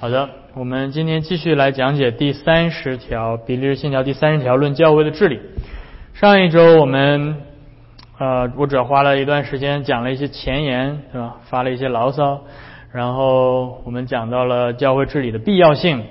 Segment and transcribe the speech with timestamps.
[0.00, 5.38] 好的，我们今天继续来讲解第三十条比利时信条第三十条论教会的治理。
[6.14, 7.36] 上一周我们
[8.18, 11.36] 呃，我主要花了一段时间讲了一些前言，是吧？
[11.50, 12.40] 发了一些牢骚，
[12.92, 16.02] 然后我们讲到了教会治理的必要性，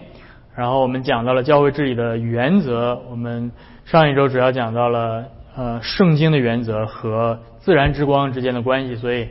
[0.55, 3.01] 然后我们讲到了教会治理的原则。
[3.09, 3.51] 我们
[3.85, 5.25] 上一周主要讲到了
[5.57, 9.27] 呃圣经的原则和自然之光之间的关系，所以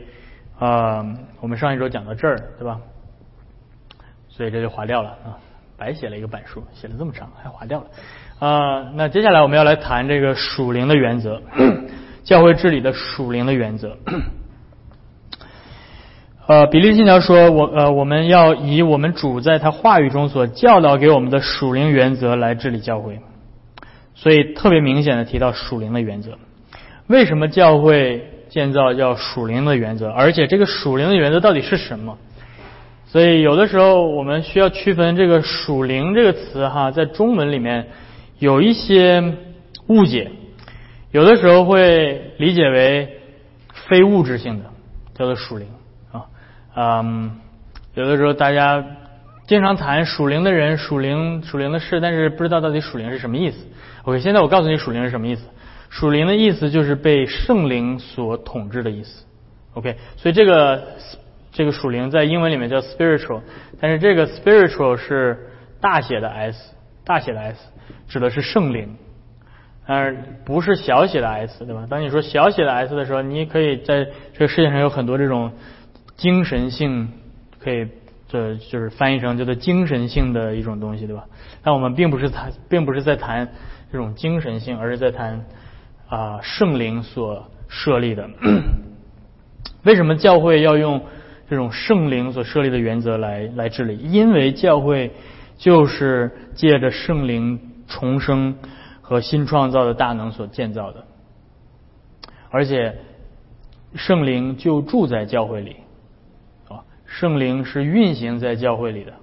[0.59, 2.77] 呃，我们上一周讲到这儿，对吧？
[4.39, 5.35] 所以这就划掉了啊，
[5.77, 7.87] 白写了一个板书，写了这么长还划掉了
[8.39, 8.89] 啊。
[8.95, 11.41] 那接下来我们要来谈这个属灵的原则，
[12.23, 13.97] 教会治理的属灵的原则。
[16.47, 23.19] 呃，比利信条说，我呃我们要以我们主在他话语中所教导给我们的属灵原则来治理教会，
[24.15, 26.37] 所以特别明显的提到属灵的原则。
[27.07, 30.09] 为什么教会建造要属灵的原则？
[30.09, 32.17] 而且这个属灵的原则到底是什么？
[33.11, 37.87] 所以有的时候我们需要区分这个“属灵”这个词哈，在中文里面
[38.37, 39.33] 有一些
[39.87, 40.29] 误解，
[41.09, 43.19] 有的时候会理解为
[43.87, 44.65] 非物质性的，
[45.15, 45.67] 叫做属灵
[46.11, 46.25] 啊，
[46.75, 47.31] 嗯，
[47.95, 48.85] 有的时候大家
[49.47, 53.57] 经常谈属灵的人、属灵、属灵的事，但是不知道到底属灵是什么意思。
[54.03, 55.41] OK，现在我告诉你属灵是什么意思，
[55.89, 59.25] 属灵的意思就是被圣灵所统治的意思。
[59.73, 60.83] OK，所以这个。
[61.59, 63.41] 这个属灵在英文里面叫 spiritual，
[63.81, 65.49] 但是这个 spiritual 是
[65.81, 67.59] 大写的 s，大写的 s
[68.07, 68.95] 指的是圣灵，
[69.85, 71.85] 而不是小写的 s，对吧？
[71.89, 75.51] 当你说小写的 s 的时候，你可以在这个世界上有很多这种
[76.15, 77.09] 精神性，
[77.61, 77.85] 可以
[78.29, 81.25] 这就是翻译成叫做精神性的一种东西，对吧？
[81.61, 83.49] 但我们并不是谈，并不是在谈
[83.91, 85.43] 这种精神性，而是在谈
[86.07, 88.29] 啊圣灵所设立的。
[89.83, 91.01] 为什么教会要用？
[91.49, 95.11] 这种圣灵所设立的原则来来治理，因为教会
[95.57, 98.55] 就是借着圣灵重生
[99.01, 101.03] 和新创造的大能所建造的，
[102.51, 102.95] 而且
[103.95, 105.77] 圣灵就住在教会里，
[106.67, 109.13] 啊，圣灵是运行在教会里的。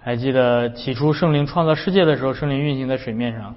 [0.00, 3.56] 还记得起初圣灵创造世界的时候，圣灵运行在水面上，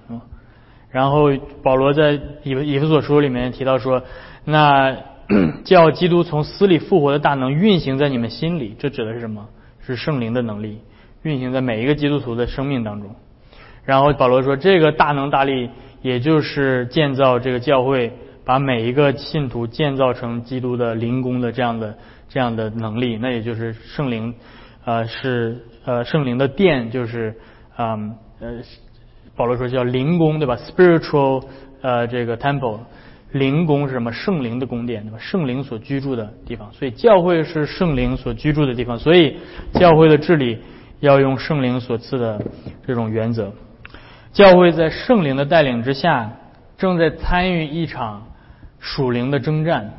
[0.90, 1.30] 然后
[1.62, 4.02] 保罗在以以弗所书里面提到说，
[4.44, 5.11] 那。
[5.64, 9.48] 叫基督从死里复活的大能运行在你们心里，这指的是什么？
[9.84, 10.80] 是圣灵的能力
[11.24, 13.16] 运行在每一个基督徒的生命当中。
[13.84, 15.70] 然后保罗说，这个大能大力，
[16.04, 18.14] 也就是建造这个教会，
[18.46, 21.98] 把每一个信徒建造成基督的灵宫的这样的
[22.30, 24.36] 这样的能力，那也就是圣灵，
[24.86, 27.36] 呃，是呃圣灵的殿，就是
[27.78, 28.60] 嗯呃
[29.36, 31.44] 保罗说叫灵宫，对吧？spiritual
[31.82, 32.82] 呃这个 temple。
[33.32, 34.12] 灵宫是什么？
[34.12, 35.18] 圣灵的宫殿，对吧？
[35.20, 39.00] 圣灵所居住的地方，所以教会是圣灵所居住的地方。
[39.00, 39.38] 所以
[39.74, 40.60] 教会的治理
[41.00, 42.46] 要用圣灵所赐的
[42.86, 43.54] 这种原则。
[44.34, 46.34] 教会在圣灵的带领之下，
[46.78, 48.28] 正在参与一场
[48.80, 49.94] 属灵的征战。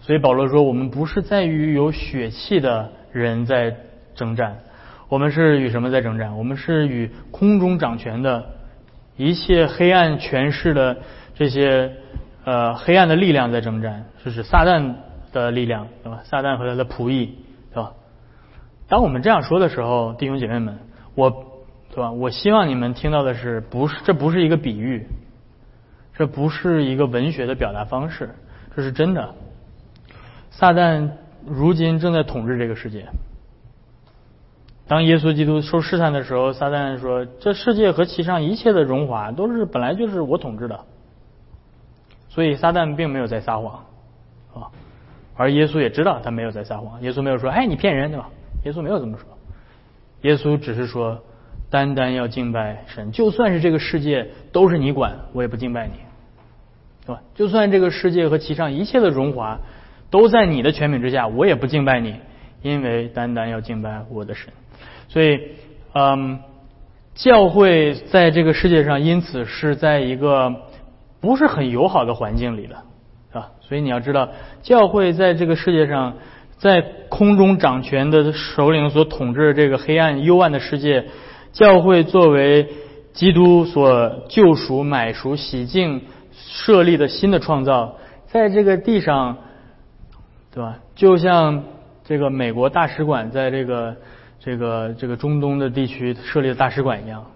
[0.00, 3.76] 所以保罗说：“我们不是在与有血气的人在
[4.16, 4.58] 征战，
[5.08, 6.36] 我们是与什么在征战？
[6.36, 8.44] 我们是与空中掌权的
[9.16, 10.98] 一切黑暗权势的
[11.36, 11.92] 这些。”
[12.44, 14.94] 呃，黑暗的力量在征战，就是撒旦
[15.32, 16.20] 的力量，对吧？
[16.24, 17.36] 撒旦和他的仆役，
[17.72, 17.92] 对吧？
[18.88, 20.78] 当我们这样说的时候，弟兄姐妹们，
[21.14, 21.30] 我，
[21.90, 22.10] 对吧？
[22.10, 25.06] 我希望你们听到的是，不是，这不是一个比喻，
[26.14, 28.30] 这不是一个文学的表达方式，
[28.74, 29.34] 这是真的。
[30.50, 31.10] 撒旦
[31.46, 33.06] 如今正在统治这个世界。
[34.88, 40.80] 当耶稣基督受试探的时候，撒旦说：“这世界和其上一切的荣华，都是本来就是我统治的。”
[42.30, 43.84] 所以撒旦并没有在撒谎，
[44.54, 44.70] 啊，
[45.34, 47.02] 而耶稣也知道他没有在撒谎。
[47.02, 48.30] 耶稣没有说：“哎，你骗人，对吧？”
[48.64, 49.26] 耶稣没有这么说。
[50.22, 51.22] 耶稣只是说
[51.70, 55.94] ：“单单要敬拜神，就算是这个世界都是你管，我也不敬拜你，
[57.04, 57.20] 对吧？
[57.34, 59.58] 就算这个世界和其上一切的荣华
[60.08, 62.14] 都在你的权柄之下，我也不敬拜你，
[62.62, 64.52] 因为单单要敬拜我的神。
[65.08, 65.40] 所以，
[65.94, 66.38] 嗯，
[67.14, 70.54] 教会在这个世界上，因此是在一个。
[71.20, 72.76] 不是很友好的环境里的，
[73.30, 73.50] 是吧？
[73.60, 74.28] 所以你要知道，
[74.62, 76.14] 教会在这个世界上，
[76.58, 81.06] 在空中掌权的首领所统治这个黑暗幽暗的世界，
[81.52, 82.68] 教会作为
[83.12, 86.02] 基督所救赎、买赎、洗净、
[86.32, 87.96] 设立的新的创造，
[88.26, 89.36] 在这个地上，
[90.52, 90.78] 对吧？
[90.94, 91.64] 就像
[92.04, 93.96] 这个美国大使馆在这个
[94.38, 97.26] 这个这个中东的地区设立的大使馆一样。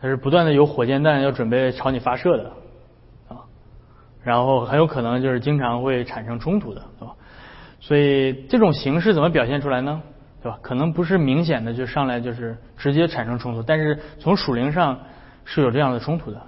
[0.00, 2.52] 它是不断的有火箭弹要准备朝你发射的
[3.28, 3.44] 啊，
[4.22, 7.12] 然后很有可能就是经常会产生冲突的，啊，
[7.80, 10.00] 所以这种形式怎么表现出来呢？
[10.42, 10.58] 对吧？
[10.62, 14.98] 可能不是明显的就上来就是直接产生冲突，但是从属灵上
[15.44, 16.40] 是有这样的冲突的。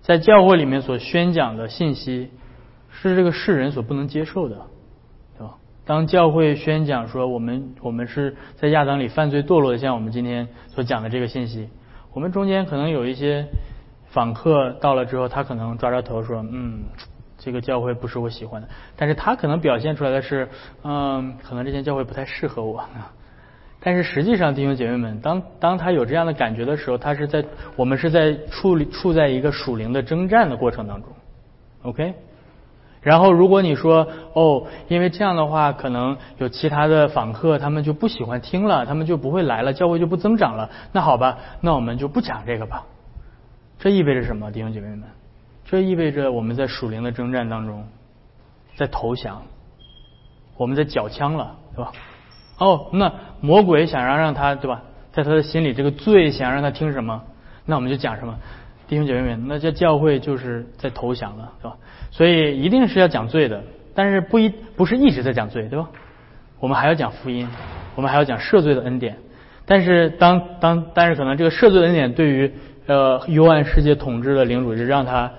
[0.00, 2.30] 在教会里面所宣讲的信息
[2.88, 4.56] 是这个世人所不能接受的，
[5.36, 5.54] 对吧？
[5.84, 11.68] 当教会宣讲说我们我们是在亚当里犯罪堕落的，像我们今天所讲的这个信息，
[12.12, 13.46] 我们中间可能有一些
[14.10, 16.82] 访客到了之后，他可能抓着头说，嗯。
[17.44, 20.48] 这个教会不是我喜欢的，但是他可能表现出来的是，
[20.84, 22.84] 嗯，可能这间教会不太适合我。
[23.80, 27.44] 但是实际上，弟兄姐妹们，当当他有这样的感觉的时候，他是在
[27.74, 31.10] 我们是在处理处在一个属灵的征战的过程当中
[31.82, 32.14] ，OK。
[33.02, 40.70] 然后如果你说哦，因为这样的话，可能有其他的访客他们就不喜欢听了，他们就不会来了，教会就不增长了。
[40.92, 42.84] 那好吧，那我们就不讲这个吧。
[43.80, 45.02] 这意味着什么，弟兄姐妹们？
[45.64, 47.84] 这意味着我们在属灵的征战当中，
[48.76, 49.42] 在投降，
[50.56, 51.92] 我们在缴枪了，对吧？
[52.58, 54.82] 哦，那魔鬼想让让他，对吧？
[55.10, 57.22] 在他的心里，这个罪想让他听什么？
[57.66, 58.38] 那我们就讲什么？
[58.88, 61.76] 弟兄姐妹们，那这教会就是在投降了，对吧？
[62.10, 63.62] 所以一定是要讲罪的，
[63.94, 65.88] 但是不一不是一直在讲罪，对吧？
[66.60, 67.48] 我们还要讲福音，
[67.94, 69.16] 我们还要讲赦罪的恩典。
[69.64, 72.52] 但是当当但是可能这个赦罪的恩典对于
[72.86, 75.30] 呃幽暗世界统治的领主，就让他。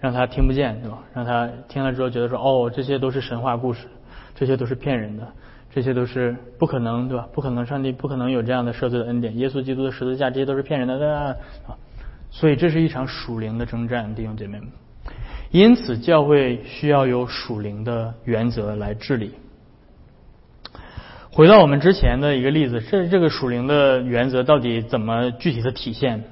[0.00, 1.00] 让他听不见，对吧？
[1.12, 3.88] 让他听了之后觉得说，哦，这些都是神话故事，
[4.32, 5.26] 这些都是骗人的，
[5.74, 7.26] 这些都是不可能，对吧？
[7.32, 11.34] 不可能，上帝不可能有这样的赦罪的恩典，耶稣基督的十字架，这些都是骗人的，对吧？
[12.30, 14.68] 所以这是一场属灵的征战，弟兄姐妹们。
[15.50, 19.32] 因此，教会需要有属灵的原则来治理。
[21.30, 26.24] 回到我们之前的一个例子，这这个属灵的原则到底怎么具体的体现？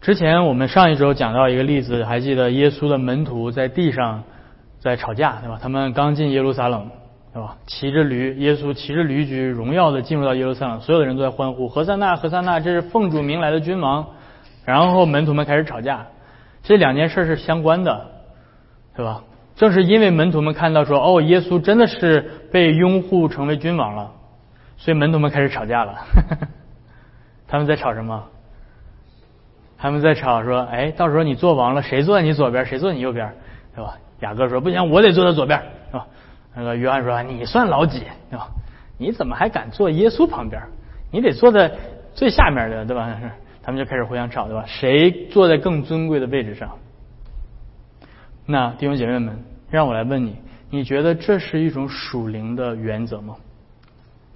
[0.00, 4.24] 之前我们上一周讲到一个例子，还记得耶稣的门徒在地上
[4.80, 5.58] 在吵架，对吧？
[5.62, 6.90] 他们刚进耶路撒冷，
[7.32, 7.56] 对吧？
[7.66, 14.06] 骑着驴，耶稣骑着驴驹，荣耀的进入到耶路撒冷，所有的人都在欢呼：“何塞纳，何塞纳，这是奉主名来的君王。”
[14.66, 16.06] 然后门徒们开始吵架，
[16.62, 18.06] 这两件事是相关的，
[18.94, 19.22] 对吧？
[19.54, 22.20] 正是因为门徒们看到说：“哦，耶稣真的是
[22.52, 24.12] 被拥护成为君王了。”
[24.76, 25.94] 所以门徒们开始吵架了。
[27.48, 28.22] 他们在吵什么？
[29.78, 33.32] 他们在吵说：“哎，到时候你做王了，谁坐在你左边，谁坐你右边，
[33.74, 35.58] 对吧？”雅各说：“不行，我得坐在左边，
[35.90, 36.06] 是吧？”
[36.54, 38.48] 那个约翰说：“你算老几，对吧？
[38.98, 40.60] 你怎么还敢坐耶稣旁边？
[41.10, 41.70] 你得坐在
[42.14, 43.08] 最下面的，对吧？”
[43.66, 44.64] 他们就开始互相吵，对吧？
[44.68, 46.78] 谁坐在更尊贵的位置上？
[48.46, 50.36] 那弟兄姐妹们，让我来问你：
[50.70, 53.34] 你觉得这是一种属灵的原则吗？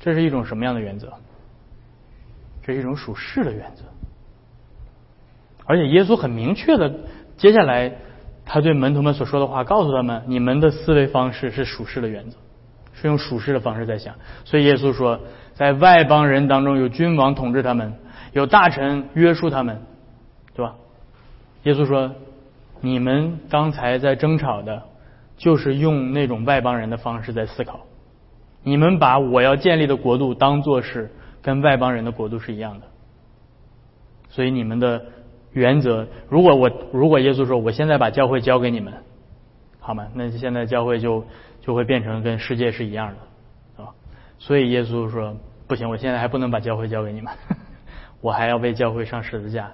[0.00, 1.12] 这是一种什么样的原则？
[2.64, 3.84] 这是一种属世的原则。
[5.64, 6.92] 而且耶稣很明确的，
[7.36, 7.92] 接下来
[8.44, 12.36] 他对门徒们所说的话，告诉他们：你们的思维方式是属世的原则，
[12.94, 14.16] 是用属世的方式在想。
[14.44, 15.20] 所以耶稣说，
[15.54, 17.94] 在外邦人当中有君王统治他们，
[18.32, 19.82] 有大臣约束他们，
[20.54, 20.74] 对吧？
[21.64, 22.12] 耶稣说，
[22.80, 24.82] 你们刚才在争吵的，
[25.36, 27.80] 就是用那种外邦人的方式在思考。
[28.62, 31.10] 你们把我要建立的国度当做是
[31.42, 32.86] 跟外邦人的国度是一样的，
[34.28, 35.02] 所以你们的。
[35.52, 38.94] 原则，如果我如果耶稣说我现在把教会交给你们，
[39.80, 40.06] 好吗？
[40.14, 41.24] 那现在教会就
[41.60, 43.12] 就会变成跟世界是一样
[43.76, 43.90] 的，啊，
[44.38, 45.36] 所以耶稣说
[45.66, 47.34] 不行，我现在还不能把教会交给你们，
[48.20, 49.70] 我还要为教会上十字架，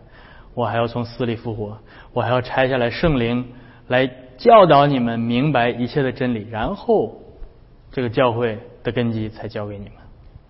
[0.54, 1.78] 我还要从死里复活，
[2.12, 3.52] 我还要拆下来圣灵
[3.88, 4.06] 来
[4.38, 7.20] 教导你们明白一切的真理，然后
[7.90, 9.94] 这个教会的根基才交给你们，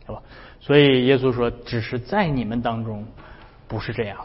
[0.07, 0.23] 好吧？
[0.61, 3.05] 所以耶稣说，只是在你们当中
[3.69, 4.19] 不是这样。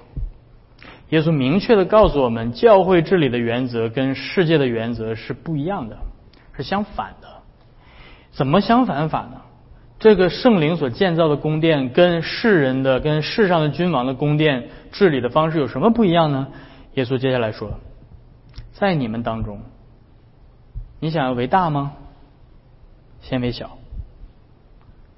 [1.09, 5.97] 耶稣明确的告诉我们，教会治理的原则跟世界的原则是不一样的，
[6.55, 7.27] 是相反的。
[8.31, 9.41] 怎么相反法呢？
[10.01, 16.47] 这个圣灵所建造的宫殿跟世人的、跟世上的君王的宫殿治理的方式有什么不一样呢？
[16.95, 17.79] 耶稣接下来说，
[18.73, 19.61] 在你们当中，
[20.99, 21.93] 你想要为大吗？
[23.21, 23.77] 先为小。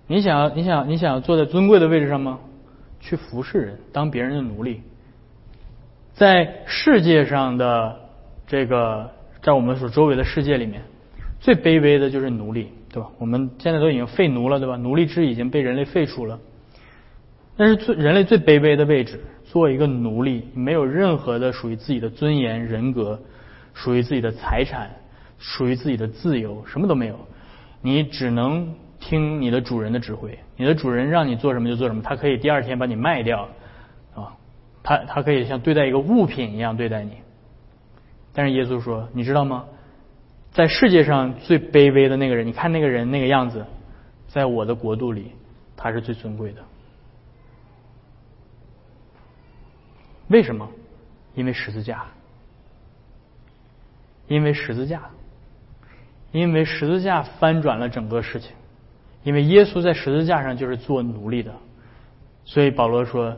[0.06, 2.40] 你想要、你想要、你想要坐在尊贵的位置上吗？
[3.00, 4.82] 去服侍人，当别人的奴隶。
[6.12, 8.02] 在世界上的
[8.48, 9.12] 这个，
[9.42, 10.82] 在我们所周围的世界里面，
[11.40, 13.10] 最卑微的就是奴隶，对吧？
[13.18, 14.78] 我们现在都已经废奴了，对吧？
[14.78, 16.40] 奴隶制已经被人类废除了。
[17.58, 23.20] 但是最人类最卑微的位置，做一个奴隶，没有任何的属于自己的尊严、人格，
[23.74, 24.92] 属于自己的财产，
[25.40, 27.20] 属于自己的自由，什么都没有。
[27.82, 33.50] 你只能听你的主人的指挥，你的主人让你做什么就做什么，他可以第二天把你卖掉。
[34.14, 34.38] 啊
[34.84, 37.14] 他他可以像对待一个物品一样对待你，
[38.34, 39.66] 但是耶稣说，你知道吗？
[40.54, 43.66] 在世界上最卑微的那个人，你看那个人那个样子，
[44.28, 45.32] 在我的国度里
[45.76, 46.62] 他是最尊贵的。
[50.28, 50.70] 为什么？
[51.36, 52.06] 因为十字架，
[54.28, 55.10] 因为十字架，
[56.32, 58.52] 因为十字架翻转了整个事情。
[59.24, 61.54] 因为耶稣在十字架上就是做奴隶的，
[62.46, 63.38] 所以保罗说，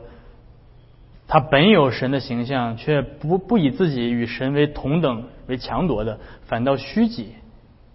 [1.28, 7.34] 他本有神的形象，却不不以自己与神为同等为强夺的，反倒虚己，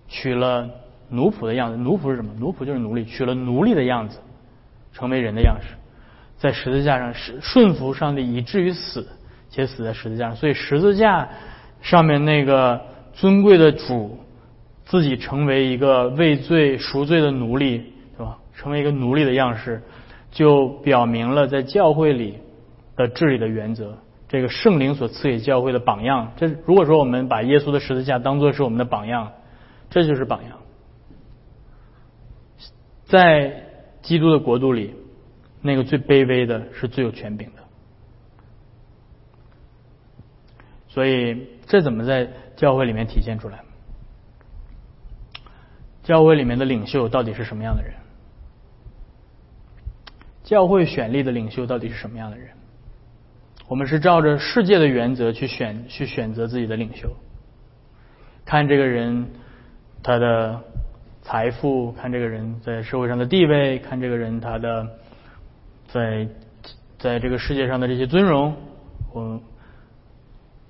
[0.07, 0.69] 取了
[1.09, 1.77] 奴仆的样子。
[1.77, 2.31] 奴仆是什么？
[2.39, 4.19] 奴仆就是奴隶，取了奴隶的样子，
[4.91, 5.75] 成为人的样式。
[6.37, 9.07] 在十字架上是顺服上帝，以至于死，
[9.49, 10.35] 且死在十字架上。
[10.35, 11.29] 所以十字架
[11.81, 12.81] 上面那个
[13.13, 14.17] 尊贵的主，
[14.83, 18.37] 自己成为一个畏罪赎罪的奴隶，对吧？
[18.57, 19.81] 成为一个奴隶的样式，
[20.31, 22.39] 就表明了在教会里
[23.01, 23.97] 的治理的原则。
[24.27, 29.33] 这个圣灵所赐给教会的榜样，这如果说我们把耶稣的十字架当做是我们的榜样，
[29.89, 30.57] 这就是榜样。
[33.05, 33.63] 在
[34.01, 34.95] 基督的国度里。
[35.63, 37.61] 那个最卑微的是最有权柄的，
[40.87, 43.59] 所以这怎么在教会里面体现出来？
[46.01, 47.93] 教会里面的领袖到底是什么样的人？
[50.43, 52.49] 教会选立的领袖到底是什么样的人？
[53.71, 57.07] 我们是照着世界的原则去选去选择自己的领袖，
[58.43, 59.27] 看这个人
[60.03, 60.61] 他的
[61.21, 64.85] 财富，看这个人在社会上的地位，看这个人他的。
[65.87, 66.27] 在
[66.97, 68.55] 在这个世界上的这些尊荣，
[69.13, 69.41] 我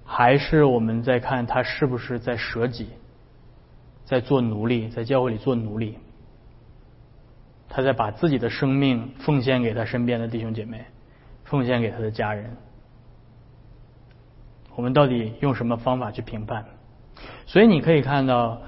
[0.04, 2.90] 还是我们在看他是不是在舍己，
[4.04, 5.98] 在做奴隶，在教会里做奴隶，
[7.70, 10.86] 他在把自己的生命奉献给他身边的弟兄姐妹，
[11.44, 12.56] 奉献给他的家人。
[14.82, 16.66] 我们到底用什么方法去评判？
[17.46, 18.64] 所以你可以看到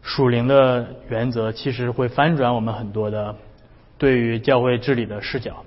[0.00, 3.36] 属灵的原则，其实会翻转我们很多的
[3.98, 5.64] 对于教会治理的视角。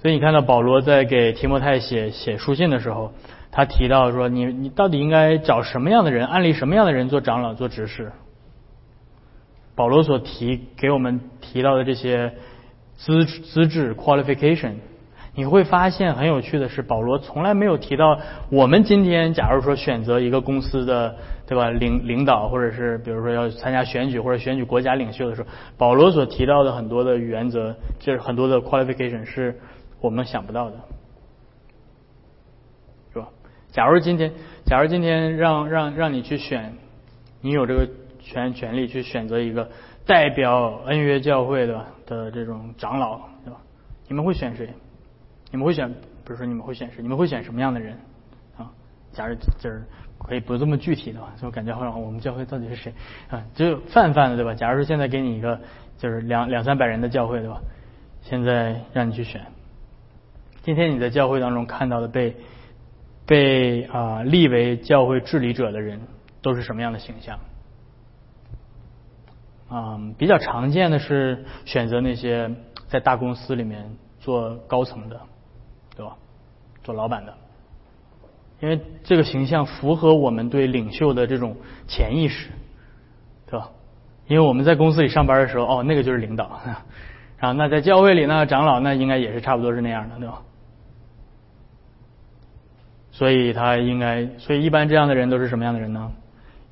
[0.00, 3.12] 所以你看到保罗在给提摩太写写书信的时候，
[3.50, 8.10] 他提到说：“你你到底应该找什么样的人，安利什么样的人做长老、做执事？”
[9.76, 12.32] 保罗所提给我们提到的这些
[12.96, 14.76] 资资质 qualification，
[15.36, 18.18] 你会发现很有趣的是，保罗从来没有提到
[18.50, 21.14] 我们今天假如说选择一个公司的
[21.46, 29.60] 对吧领领导，或者是比如说要参加选举或者选举国家领袖的时候，保罗所提到的很多的原则，就是很多的 qualification 是。
[29.98, 30.76] 我们想不到的，
[33.14, 33.28] 是吧？
[33.72, 34.30] 假如今天，
[34.66, 36.74] 假如今天让让让你去选，
[37.40, 37.88] 你有这个
[38.20, 39.70] 权权利去选择一个
[40.04, 43.56] 代表恩约教会的的这种长老，对吧？
[44.06, 44.68] 你们会选谁？
[45.50, 45.92] 你们会选，
[46.24, 47.02] 不是说你们会选谁？
[47.02, 47.98] 你们会选什么样的人？
[48.56, 48.70] 啊？
[49.12, 49.84] 假如就是
[50.18, 52.92] 可以不这么具体的，就感觉好像我们教会到底是谁
[53.30, 53.44] 啊？
[53.54, 54.54] 就泛泛的，对吧？
[54.54, 55.60] 假如说现在给你一个
[55.98, 57.60] 就是两两三百人的教会，对吧？
[58.22, 59.46] 现在让你去选。
[60.62, 62.36] 今天你在教会当中看到的被
[63.24, 66.00] 被啊立为教会治理者的人
[66.42, 67.38] 都是什么样的形象？
[69.68, 72.50] 啊，比较常见的是选择那些
[72.88, 75.20] 在大公司里面做高层的，
[76.86, 77.34] 做老板的，
[78.60, 81.56] 因为这个形象符合我们对领袖的这种
[81.88, 82.48] 潜意识，
[83.50, 83.70] 对吧？
[84.28, 86.60] 因为我们在公司里上班的时候，哦，那个就是领导，
[87.38, 90.40] 然后那在教会里呢，长老那应该也是差不多是那样的，对吧？
[93.10, 96.12] 所以他应该，所以一般这样的人都是什么样的人呢？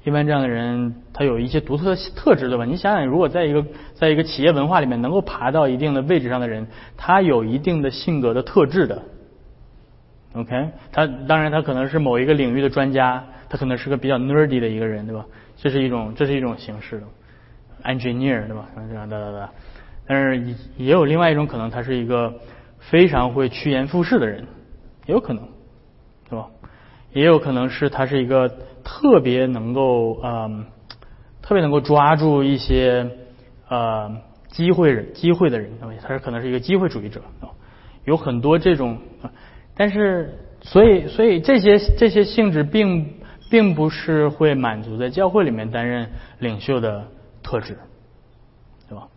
[0.04, 2.64] 一般这样的人，他有一些独特的特质，对吧？
[2.64, 9.02] 你想想，如果在一个在一个企业文化里面能够爬到一定的位置上的人，他有一定的性格的特质的。
[10.34, 15.24] OK，他当然他可能是某一个领域的专家，他可能是个比较 nerdy 的一个人，对吧？
[15.56, 17.06] 这是一种这是一种形式的
[17.84, 18.66] engineer，对吧？
[18.88, 19.50] 这样哒哒哒。
[20.06, 22.34] 但是也有另外一种可能，他是一个
[22.78, 24.44] 非常会趋炎附势的人，
[25.06, 25.42] 也有可能。
[26.28, 26.46] 对吧？
[27.12, 28.48] 也有可能是他是一个
[28.82, 30.66] 特别能够嗯，
[31.40, 33.08] 特别能够抓住一些
[33.68, 34.10] 呃
[34.48, 37.22] 机会人机会的人，对吧他是可能是一个机会主义者。
[38.04, 38.98] 有很多这种，
[39.76, 43.14] 但是所以所以这些这些性质并
[43.50, 47.06] 并不是会满足在教会里面担任领袖的
[47.42, 47.78] 特质，
[48.88, 49.08] 对吧？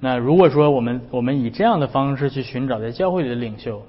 [0.00, 3.82] 那如果说我们我们以这样的方式去寻找在教会里的领袖。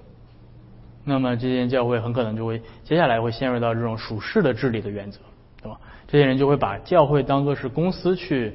[1.04, 5.20] 那么这些教会很可能就会接下来会陷入到这种属世的治理的原则，
[5.60, 5.80] 对吧？
[6.08, 8.54] 这些人就会把教会当做是公司去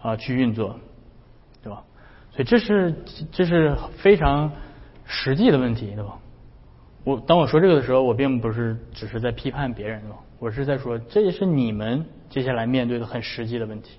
[0.00, 0.80] 啊去运作，
[1.62, 1.82] 对吧？
[2.32, 2.94] 所以这是
[3.30, 4.50] 这是非常
[5.04, 6.16] 实际的问题，对吧？
[7.04, 10.16] 我当我说这个的时候，我并不是只是在批判别人，对吧？
[10.38, 13.98] 我是在说这也是你们接下来面对的很实际的问题。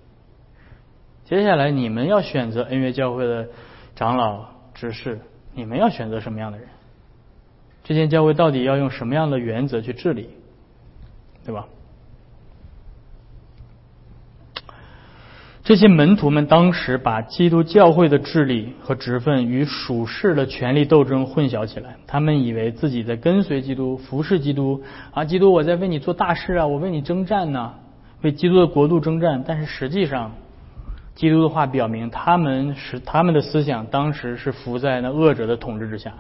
[1.24, 3.48] 接下来你们要选择恩约教会的
[3.96, 5.20] 长老执事，
[5.54, 6.68] 你们要选择什么样的人？
[7.84, 10.30] 这间教会到底要用什么样的原则去治理，
[11.46, 11.68] 对吧？
[15.66, 27.74] 这些门徒们当时把基督教会的治理和职分与属世的权力斗争混淆起来，他们以为自己在跟随基督、服侍基督啊，基督我在为你做大事啊，我为你征战呢，
[28.22, 29.44] 为基督的国度征战。
[29.44, 30.34] 但是实际上，
[31.16, 36.14] 基督的话表明，他们是他们的思想当时是服在那恶者的统治之下，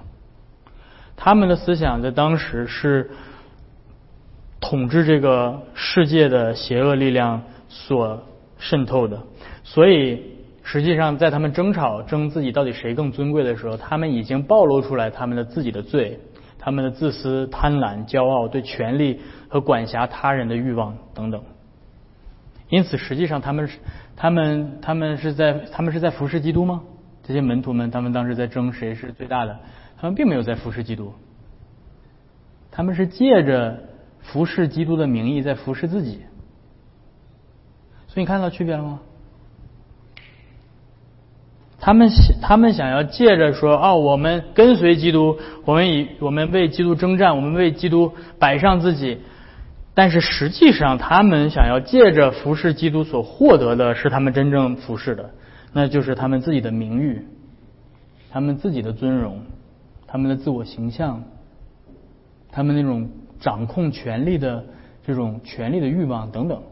[1.16, 3.12] 他们的思想在当时是
[4.60, 8.24] 统治这个世界的邪恶力量所
[8.70, 9.22] 渗透的。
[9.64, 10.22] 所以，
[10.64, 16.20] 实际上，在他们争吵争自己到底谁更尊贵的时候，他们已经暴露出来他们的自己的罪，
[16.58, 21.42] 他们的自私、贪婪、骄傲、对权力和管辖他人的欲望等等。
[22.70, 23.78] 因此，实际上他们是
[24.16, 26.82] 他们他们是在他们是在服侍基督吗？
[27.24, 29.60] 这些门徒们，他们当时在争谁是最大的，
[29.98, 31.14] 他们并没有在服侍基督，
[32.72, 33.80] 他们是借着
[34.20, 36.22] 服侍基督的名义在服侍自己。
[38.16, 39.02] 所以你看到区别了吗？
[41.82, 49.20] 他们想，他们想要借着说，哦，我们跟随基督，我们以我们为基督征战，我们为基督摆上自己。
[49.94, 55.30] 但是实际上，他们想要借着服侍基督所获得的是他们真正服侍的，
[55.74, 57.28] 那就是他们自己的名誉，
[58.32, 59.42] 他们自己的尊荣，
[60.08, 61.22] 他们的自我形象，
[62.50, 63.10] 他们那种
[63.42, 64.64] 掌控权力的
[65.06, 66.64] 这种权力的欲望等等。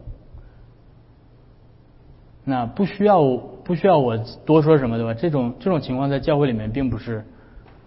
[2.46, 3.24] 那不需要
[3.64, 5.14] 不需要我多说什么对吧？
[5.14, 7.24] 这种这种情况在教会里面并不是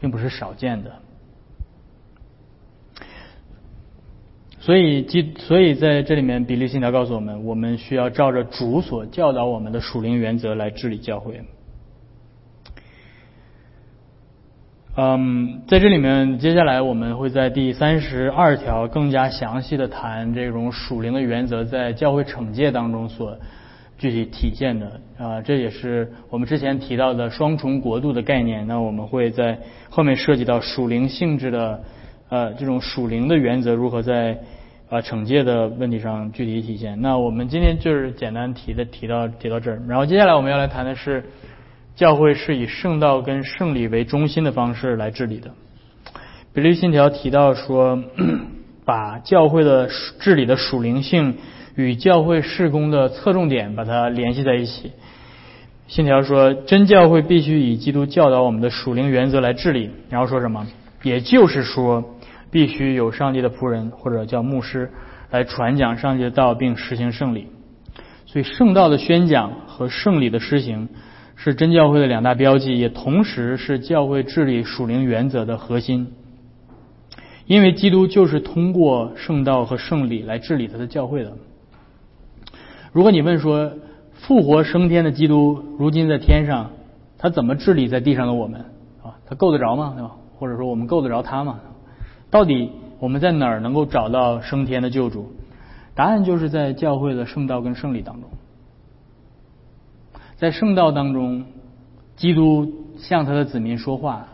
[0.01, 0.91] 并不是少见的。
[4.59, 11.43] 所以基所以在这里面，比利信条告诉我们，我们需要照着主所教导我们的属灵原则来治理教会。
[14.97, 23.37] 嗯，在这里面，接下来我们会在第三十二条更加详细的谈这种属灵的原则在教会惩戒当中所。
[23.99, 28.67] 具体体现的啊，这也是我们之前提到的双重国度的概念。
[28.67, 31.83] 那我们会在后面涉及到属灵性质的
[32.29, 34.39] 呃这种属灵的原则如何在
[34.91, 37.01] 啊惩戒的问题上具体体现。
[37.01, 41.25] 那我们今天就是简单提的提到提到这儿，然后接下来我们要来谈的是
[41.95, 45.51] 教会是以圣道跟圣礼为中心的方式来治理的。
[46.53, 48.03] 比利信条提到说，
[48.85, 49.89] 把教会的
[50.21, 51.39] 治理的属灵性。
[51.77, 54.93] 与教会事工的侧重点把它联系在一起。
[55.87, 59.91] 信条说，真教会必须以基督教导我们的属灵原则来治理。
[60.11, 60.67] 然后说什么？
[61.03, 62.17] 也就是说，
[62.51, 64.91] 必须有上帝的仆人或者叫牧师
[65.31, 67.47] 来传讲上帝的道，并实行圣礼。
[68.27, 70.89] 所以，圣道的宣讲和圣礼的施行
[71.37, 76.09] 是真教会的两大标记，也同时是教会治理属灵原则的核心。
[77.47, 81.33] 因为基督就是通过圣道和圣礼来治理他的教会的。
[82.97, 83.73] 如果你问说，
[84.15, 86.71] 复活升天的基督如今在天上，
[87.19, 88.63] 他怎么治理在地上的我们
[89.03, 89.21] 啊？
[89.27, 89.93] 他够得着吗？
[89.95, 90.13] 对吧？
[90.39, 91.61] 或者说我们够得着他吗？
[92.31, 95.31] 到底我们在哪儿能够找到升天的救主？
[95.95, 98.31] 答案就是在教会的圣道跟圣礼当中。
[100.37, 101.45] 在圣道当中，
[102.17, 104.27] 基督向他的子民说话，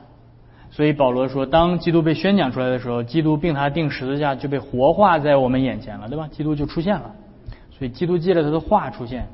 [0.71, 6.29] 所以保罗说，当基督被宣讲出来的时候，基督并他定十字架就被活化在我们眼前了，对吧？
[6.29, 7.17] 基督就出现了。
[7.83, 9.27] 所以，基督借着他的话出现，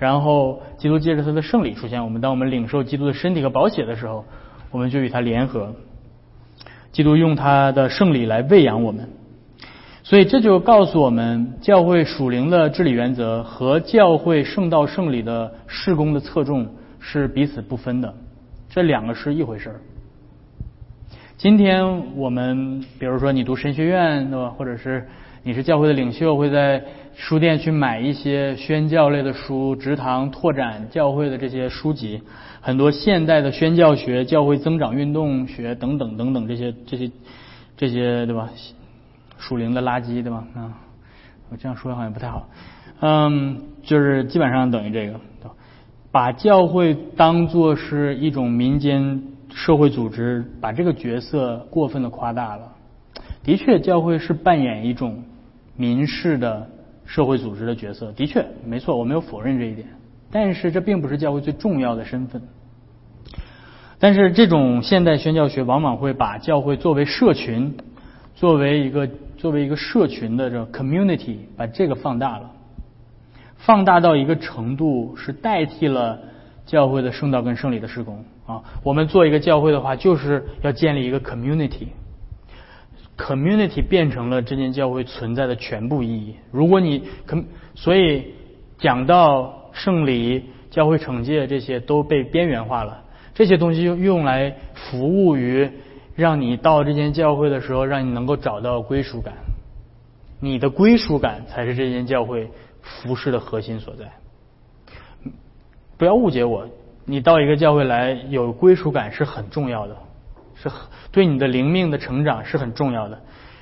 [0.00, 2.02] 然后基督借着他的圣礼出现。
[2.02, 4.24] 我们当我们领受基督的身体和宝血的时候，
[4.72, 5.72] 我们就与他联合。
[6.90, 9.08] 基督用他的圣礼来喂养我们。
[10.02, 16.66] 所以，这就告诉我们，教会属灵的治理原则和教会圣道圣礼的事工的侧重
[16.98, 18.12] 是彼此不分的，
[18.68, 19.80] 这两个是一回事儿。
[21.36, 24.50] 今天我们，比如说你读神学院，对吧？
[24.50, 25.06] 或者是
[25.44, 26.82] 你是教会的领袖，会在。
[27.16, 32.20] 书店去买一些宣教类的书，职堂拓展教会的这些书籍，
[32.60, 37.10] 很多现代的宣教学、教会增长运动学等等等等这些这些
[37.76, 38.50] 这些对吧？
[39.38, 40.44] 属灵的垃圾对吧？
[40.56, 40.74] 啊，
[41.50, 42.48] 我这样说好像不太好。
[43.00, 45.20] 嗯，就是基本上等于这个，
[46.10, 52.72] 把教会当做是一种民间社会组织，把这个角色过分的夸大了。
[53.44, 55.22] 的确，教会是扮演一种
[55.76, 56.70] 民事的。
[57.06, 59.86] 社会组织的角色的确没错，我没有否认这一点。
[60.30, 62.42] 但是这并不是教会最重要的身份。
[63.98, 67.76] 但是这种现代宣教学往往会把教会作为社群，
[68.34, 72.50] 作为一个作为一个社群的这 community，把这个放大了。
[73.56, 76.18] 放大到一个程度，是代替了
[76.66, 78.62] 教会的圣道跟圣礼的施工啊。
[78.82, 81.86] 我们做一个教会的话，就是要建立一个 community
[83.16, 86.36] Community 变成了这间教会存在的全部意义。
[86.50, 87.42] 如果你可
[87.74, 88.34] 所以
[88.78, 95.70] 讲到圣礼、教会惩戒这些都被边缘化了，这些东西用用来服务于
[96.14, 99.34] 让你到这间教会的时候，让你能够找到归属感。
[100.40, 102.48] 你的归属感才是这间教会。
[102.86, 104.04] 服饰的核心所在，
[105.96, 106.68] 不要误解我。
[107.06, 109.96] 你到一个教会来有归属感是很重要的，
[110.54, 110.70] 是
[111.10, 113.20] 对你的灵命的成长是很重要的，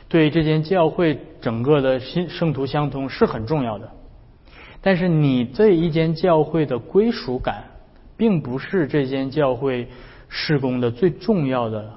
[0.09, 3.91] 对这间教会整个的新圣徒相通是很重要的。
[4.81, 7.65] 但是你这一间教会的归属感，
[8.17, 9.89] 并不是这间教会
[10.29, 11.91] 施工的最重要的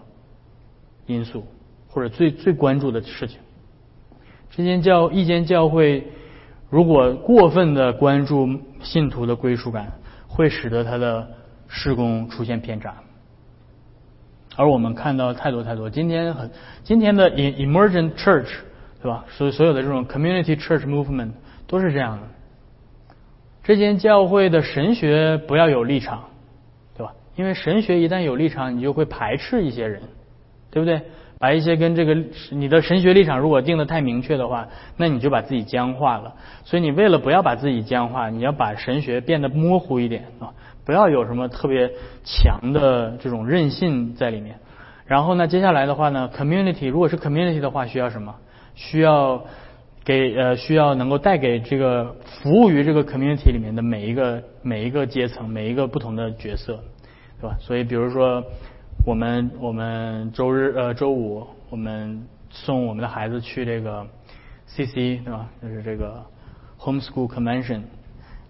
[1.05, 1.45] 因素，
[1.87, 3.39] 或者最最关注的事情。
[4.51, 6.07] 这间教一间教会。
[6.67, 8.49] 如果过分的关注
[8.81, 9.93] 信徒的归属感，
[10.27, 11.25] 会使得他的
[11.67, 12.95] 施工出现偏差。
[14.55, 16.49] 而我们看到太多太多，今天很
[16.83, 18.49] 今天的 emergent church，
[19.01, 19.25] 对吧？
[19.29, 21.31] 所所有的这种 community church movement
[21.67, 22.23] 都是这样的。
[23.63, 26.23] 这间教会的神学不要有立场，
[26.95, 27.13] 对吧？
[27.35, 30.01] 因为神学一旦有立场，你就会排斥一些人，
[30.71, 31.01] 对不对？
[31.37, 32.15] 把一些跟这个
[32.51, 36.33] 你的神学立场如果定的太明确的话，那你就把自己僵化了。
[36.63, 40.53] 所以你为了不要把自己僵化，你要把神学变得模糊一点啊，
[40.85, 41.91] 不要有什么特别
[42.23, 44.59] 强的这种韧性在里面。
[45.05, 48.35] 然后呢，接下来的话呢，community 如果是 community 的话，需要什么？
[48.75, 49.43] 需要
[50.03, 56.79] 给呃需要能够带给这个服务于这个 community 里面的每一个每一个阶层每一个不同的角色，
[57.41, 57.57] 对吧？
[57.59, 58.43] 所以比如说。
[59.05, 64.07] 我们我们周日呃周五我们送我们的孩子去这个
[64.67, 65.47] CC 对吧？
[65.61, 66.23] 就是这个
[66.79, 67.81] Homeschool Convention。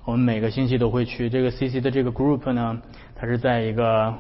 [0.05, 2.79] 我们每个星期都会去这个 CC 的这个 group 呢，
[3.15, 4.13] 它是在一个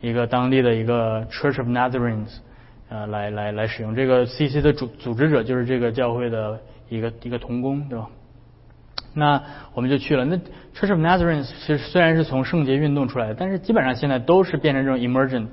[0.00, 2.28] 一个当地的一个 Church of Nazarenes
[2.88, 8.06] 呃来来来使用这个 CC 的组组织者就是这个教会的一个一个童工对吧？
[9.12, 9.42] 那
[9.74, 10.24] 我们就去了。
[10.24, 15.46] 那 Church of Nazarenes 其实虽然是从圣洁运动出来的，但是基本上现在都是变成这种 emergent，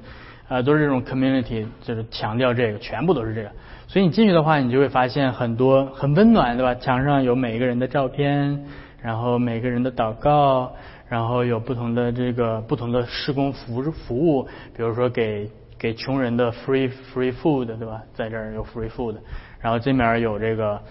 [0.48, 3.52] 呃，都是这种 community，就是强调这个，全部都是这个。
[3.88, 6.76] 所以你进去的话，你就会发现很多很温暖，对吧？
[6.76, 8.66] 墙上有每一个人的照片，
[9.02, 10.74] 然后每个人的祷告，
[11.08, 14.44] 然后有不同的这个不同的施工服服务，
[14.76, 18.02] 比如说给给穷人的 free free food，对吧？
[18.14, 19.16] 在这儿有 free food，
[19.60, 20.82] 然后这面有这个。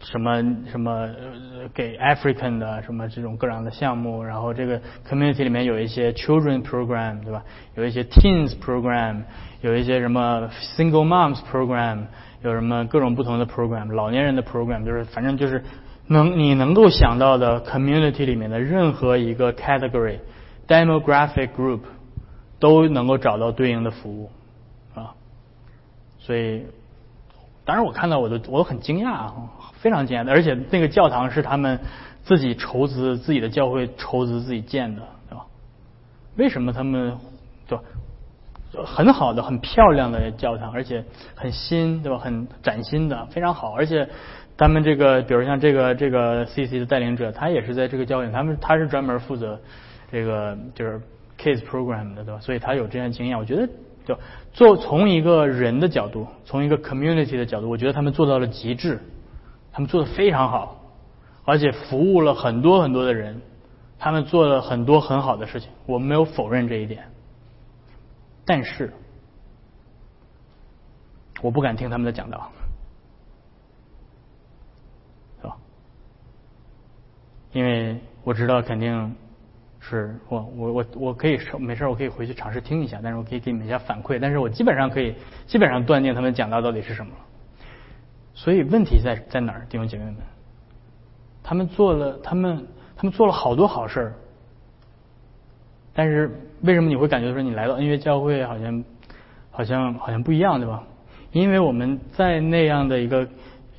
[0.00, 1.08] 什么什么
[1.72, 7.42] 给 African 的什么这种各样的项目，然后这个 community 里面有一些 children program，对吧？
[7.74, 9.22] 有一些 teens program，
[9.62, 12.00] 有一些什么 single moms program，
[12.42, 15.64] 有什么各种不同的 program，老年人的 program，就是反正就是
[16.06, 20.18] 能你能够想到的 community 里面的任何一个 category
[20.68, 21.80] demographic group
[22.58, 24.30] 都能够找到对应的服务
[24.94, 25.14] 啊，
[26.18, 26.66] 所以
[27.64, 29.34] 当然我看到我都我都很惊讶啊。
[29.80, 31.78] 非常惊讶，而且那个教堂是他们
[32.22, 35.44] 自己筹资自己的教会筹资自己建的，对吧？
[36.36, 37.18] 为什么他们
[37.68, 37.84] 对吧？
[38.86, 42.18] 很好的、很漂亮的教堂，而且很新，对吧？
[42.18, 43.74] 很崭新的，非常好。
[43.74, 44.08] 而且
[44.56, 49.60] 他们这个，比如像这个这个 CC 的带领者，他也是在这个教会，他们他是专门负责
[50.10, 51.00] 这个就是
[51.38, 52.40] case Program 的，对吧？
[52.40, 53.36] 所以他有这样经验。
[53.38, 53.68] 我觉得，
[54.04, 54.18] 就
[54.52, 59.00] 做从一个人的角度，从一个 community 的角度，我觉得他们做到了极致。
[59.72, 60.80] 他们做的非常好，
[61.44, 63.40] 而且服务了很多很多的人，
[63.98, 67.02] 他们做了很多很好的事情，我们没有否认这一点。
[68.44, 68.92] 但是，
[71.42, 72.52] 我不敢听他们的讲道，
[75.40, 75.56] 是吧？
[77.54, 79.14] 因为我知道肯定
[79.78, 85.14] 是我我我我可以没事我可以回去尝试听一下，但是我可以给你们一下反馈，但是我基本上可以
[85.46, 87.12] 基本上断定他们讲到到底是什么。
[88.34, 90.16] 所以问题在在哪儿，弟兄姐妹们？
[91.44, 94.14] 他们做了，他们他们做了好多好事儿，
[95.94, 96.28] 但是
[96.62, 98.84] 为什么你会感觉说你来到恩约教会好像
[99.52, 100.82] 好像好像不一样，对吧？
[101.30, 103.28] 因为我们在那样的一个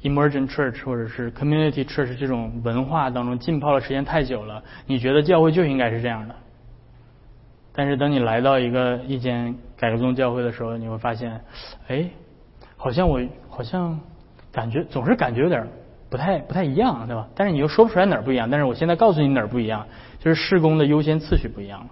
[0.07, 6.35] emergent church 或者是 community church 这种文化当中浸泡了时间太久了，你觉得教会就应该是这样的。
[7.73, 11.41] 但是等你来到一个一间改革宗教会的时候，你会发现，
[11.87, 12.09] 哎，
[12.77, 13.99] 好像我好像。
[14.55, 15.67] 感觉总是感觉有点
[16.09, 17.27] 不太不太一样，对吧？
[17.35, 18.49] 但是你又说不出来哪儿不一样。
[18.49, 19.85] 但是我现在告诉你哪儿不一样，
[20.19, 21.87] 就是施工的优先次序不一样了，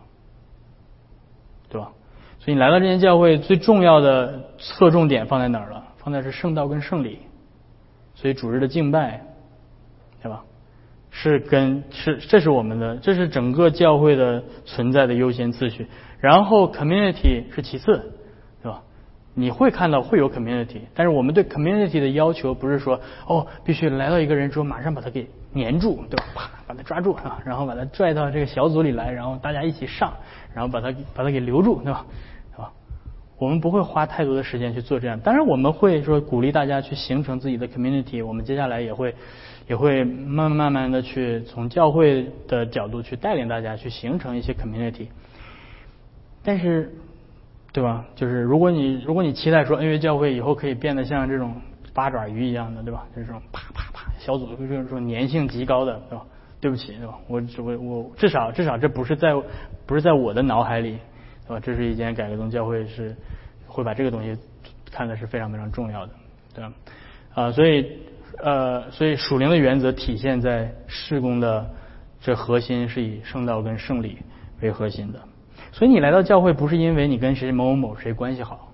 [1.68, 1.92] 对吧？
[2.40, 5.84] 所以你来到这间教会，最重要的侧重点放在哪儿了？
[5.98, 7.20] 放在是圣道跟圣礼。
[8.16, 9.22] 所以主日的敬拜，
[10.22, 10.44] 对吧？
[11.16, 15.86] 是跟是这是我们的，这是整个教会的存在的优先次序。
[16.20, 18.14] 然后 community 是其次，
[18.64, 18.82] 对吧？
[19.36, 26.24] 你会看到会有 community，但是我们对 community 的要求不是说哦，必须来到一个人之后马上把他给粘住，对吧？
[26.34, 30.14] 啪，把他抓住啊，然后把他拽到这个小组里来，然后大家一起上，
[30.56, 32.06] 然后把他把他给留住，对吧？
[33.44, 38.26] 我们不会花太多的时间去做这样，当然我们会说鼓励大家去形成自己的 community。
[38.26, 39.14] 我们接下来也会
[39.68, 45.08] 也会慢慢慢的去从教会的角度去带领大家去形成一些 community。
[46.42, 46.94] 但是，
[47.74, 48.06] 对吧？
[48.16, 51.54] 就是如果你如果你期待说恩约教会以后可以变得像这种
[51.94, 53.06] 八爪鱼一样的，对吧？
[53.14, 56.26] 就是这种啪啪啪小组这种粘性极高的，对吧？
[56.62, 57.16] 对不起，对吧？
[57.28, 59.34] 我我我至少至少这不是在
[59.86, 60.98] 不是在我的脑海里。
[61.48, 61.60] 对吧？
[61.64, 63.16] 这是一间改革宗教会是
[63.68, 64.38] 会把这个东西
[64.92, 66.14] 看的是非常非常重要的，
[66.54, 66.74] 对吧？
[67.34, 67.98] 啊，所以
[68.42, 71.70] 呃，所以属灵的原则体现在事工的
[72.22, 74.18] 这核心是以圣道跟圣礼
[74.62, 75.20] 为核心的。
[75.72, 78.72] 所以你来到教会不是因为你跟谁某某某谁关系好，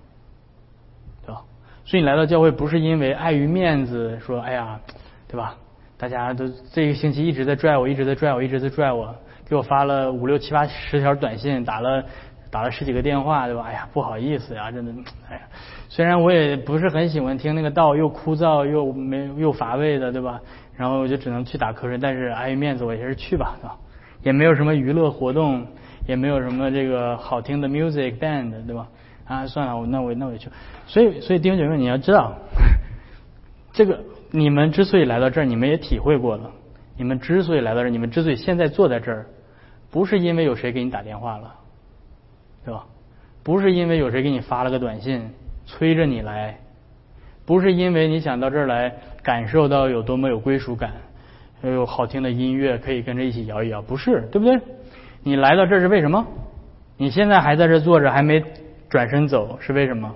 [1.24, 1.42] 对吧？
[1.84, 4.78] 所以你来到教会不是因为碍于面子说哎呀，
[5.26, 5.56] 对吧？
[5.96, 9.14] 大家都这个星期一直在拽我，一直在拽我，一直在拽我，
[9.46, 12.04] 给我发了五六七八十条短信，打了。
[12.50, 13.64] 打了十几个电话，对吧？
[13.66, 14.92] 哎呀，不好意思呀，真的，
[15.28, 15.42] 哎呀，
[15.88, 20.40] 虽然我也不是很喜欢听那个道，又枯燥又没又乏味的，对吧？
[20.76, 23.76] 然后我就只能去打瞌睡，但是碍于面子，我也是去吧，对吧？
[24.22, 25.66] 也没有什么娱乐活动，
[26.06, 28.88] 也没有什么这个好听的 music band，对吧？
[29.26, 30.48] 啊，算了，我那我那我就去。
[30.86, 32.34] 所以，所以丁姐妹，你要知道，
[33.72, 34.00] 这个
[34.32, 36.50] 你们之所以来到这儿，你们也体会过了。
[36.96, 39.26] 你们之所以来到这儿，你们之所以现在坐在这儿，
[39.90, 41.54] 不是因为有谁给你打电话了。
[42.64, 42.86] 对吧？
[43.42, 45.30] 不是因为有谁给你发了个短信
[45.64, 46.58] 催着你来，
[47.46, 50.92] 不是因为你想到这儿来感受到有多么有归属感，
[51.62, 54.60] 还有好听的音乐可以跟着一起摇一摇，不是，对不对？
[55.22, 56.26] 你来到这是为什么？
[56.98, 58.44] 你现在还在这坐着，还没
[58.90, 60.14] 转身走，是为什么？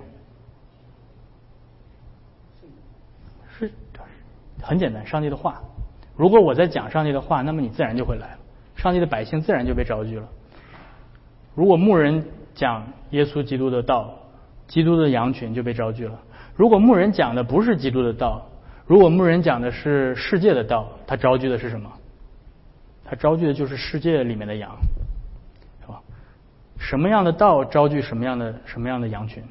[3.57, 3.71] 是
[4.61, 5.61] 很简单，上帝的话。
[6.15, 8.39] 如果我在讲上帝的话，那么你自然就会来了，
[8.75, 10.27] 上帝的百姓自然就被招聚了。
[11.55, 14.13] 如果牧人讲耶稣基督的道，
[14.67, 16.19] 基督的羊群就被招聚了。
[16.55, 18.45] 如果牧人讲的不是基督的道，
[18.85, 21.89] 如果牧人讲的是世界的道，他招聚的是什么？
[23.03, 24.75] 他招聚的就是世界里面的羊，
[25.81, 26.01] 是吧？
[26.77, 29.43] 什么样的道招聚什么样的什么样的羊群？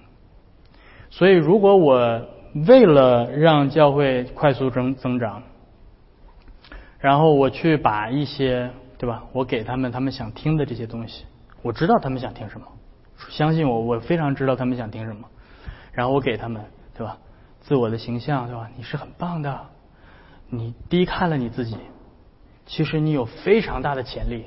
[1.10, 2.20] 所以，如果我
[2.66, 5.42] 为了让教会快速增增长，
[6.98, 11.24] 然后我去把一些对吧，我给他们他们想听的这些东西。
[11.64, 12.66] 我知道他们想听什么，
[13.30, 15.26] 相信我，我非常知道他们想听什么。
[15.92, 16.62] 然后我给他们，
[16.94, 17.16] 对吧？
[17.62, 18.68] 自我的形象，对吧？
[18.76, 19.66] 你是很棒的，
[20.50, 21.78] 你低看了你自己，
[22.66, 24.44] 其实你有非常大的潜力，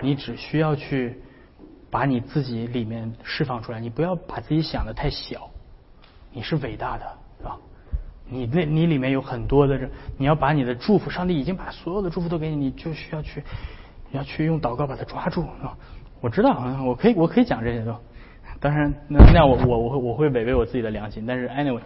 [0.00, 1.20] 你只需要去
[1.90, 5.50] 把你自己里面释放出来，你不要把自己想的太小，
[6.30, 7.58] 你是伟大的，是吧？
[8.28, 13.42] 你那你里面有很多的这，你要把你的祝福，上帝已经把所有的祝福都给你，你就需要去，
[14.12, 15.76] 你要去用祷告把它抓住，是吧？
[16.24, 17.94] 我知道，我可以，我可以讲这些都。
[18.58, 21.26] 当然，那那我我我会我会违背我自己的良心。
[21.26, 21.82] 但是 anyway，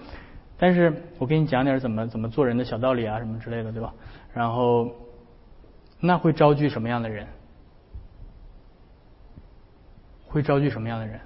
[0.56, 3.92] 但是我给你讲点怎么怎么做人的小道理啊，什么之类的，对吧？
[4.32, 4.92] 然后，
[5.98, 7.26] 那会招聚什么样的人？
[10.28, 11.20] 会招聚什么样的人？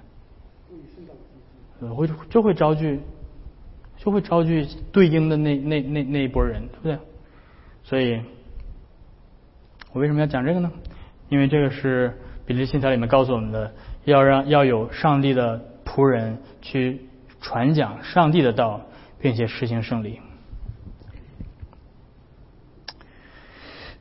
[1.95, 2.99] 会就会招聚，
[3.97, 6.97] 就会招聚对应的那那那那一波人，对不对？
[7.83, 8.19] 所以，
[9.91, 10.71] 我为什么要讲这个呢？
[11.29, 12.11] 因为这个是。
[12.45, 13.71] 比利信条里面告诉我们的，
[14.05, 17.01] 要让要有上帝的仆人去
[17.41, 18.81] 传讲上帝的道，
[19.19, 20.19] 并且实行胜利。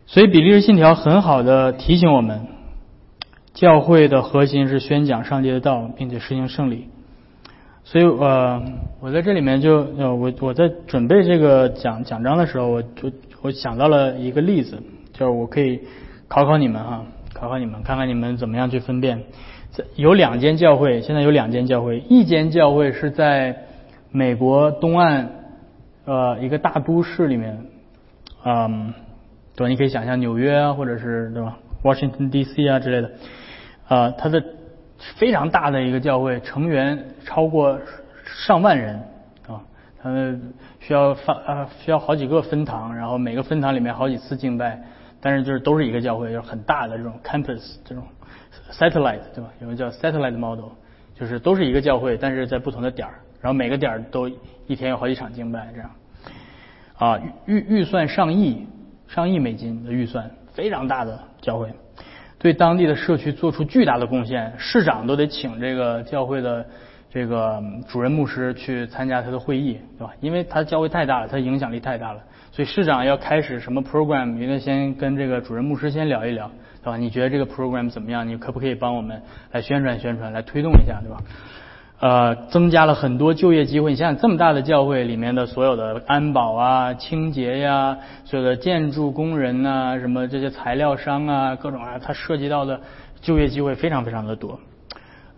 [0.07, 2.47] 所以比利信条很好的提醒我们，
[3.55, 6.89] 教会的核心是宣讲上帝的道，并且实行胜利。
[7.85, 8.63] 所以呃，
[9.01, 15.81] 我在这里面就呃，我我在准备这个讲讲章的时候，我就我想到了一个例子，就是我可以
[16.29, 17.05] 考考你们哈。
[17.43, 19.25] 考考你们，看看你们怎么样去分辨。
[19.97, 23.65] 有两间教会，现在有两间教会，一间教会是在
[24.13, 25.29] 美国东岸
[26.05, 27.67] 呃一个大都市里面，
[28.45, 28.95] 嗯，
[29.57, 32.69] 对，你可以想象纽约啊，或者是对吧，Washington D.C.
[32.69, 33.11] 啊之类的，
[33.89, 34.41] 啊，它的
[35.17, 37.77] 非常大的一个教会，成员超过
[38.25, 39.03] 上万人
[39.49, 39.59] 啊，
[40.01, 44.81] 他们需要发啊需要好几个分堂，然后每个分堂里面好几次敬拜。
[45.23, 48.05] 但是就是都是一个教会，就是很大的这种 campus，这种
[48.73, 49.49] satellite，对吧？
[49.61, 50.71] 有个叫 satellite model，
[51.15, 54.29] 就是都是一个教会，但是在不同的点儿，然后每个点儿都
[54.67, 55.91] 一天有好几场敬拜，这样。
[56.99, 58.67] 啊，预预算上亿，
[59.07, 61.73] 上亿美金的预算，非常大的教会，
[62.39, 66.67] 对当地的社区做出巨大的贡献，市长都得请这个教会的
[67.13, 70.15] 这个主任牧师去参加他的会议，对吧？
[70.21, 72.21] 因为他教会太大了，他影响力太大了，
[72.53, 76.51] 所以市长要开始什么 program，应该先跟这个主任牧师先聊一聊，
[76.83, 76.97] 对吧？
[76.97, 78.27] 你觉得这个 program 怎么样？
[78.27, 79.21] 你可不可以帮我们
[79.51, 81.21] 来宣传宣传，来推动一下，对吧？
[82.01, 83.91] 呃，增加了很多就业机会。
[83.91, 92.81] 你想想，这么大的教会里面的所有的安保啊、清洁呀、所有的建筑工人呐、什么这些材料商啊、各种啊，它涉及到的
[93.21, 94.59] 就业机会非常非常的多。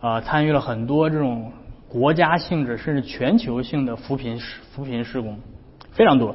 [0.01, 1.53] 啊，参与了很多这种
[1.95, 4.41] 国家性质甚至全球性的扶贫
[4.73, 5.39] 扶贫施工，
[5.93, 6.35] 非常多，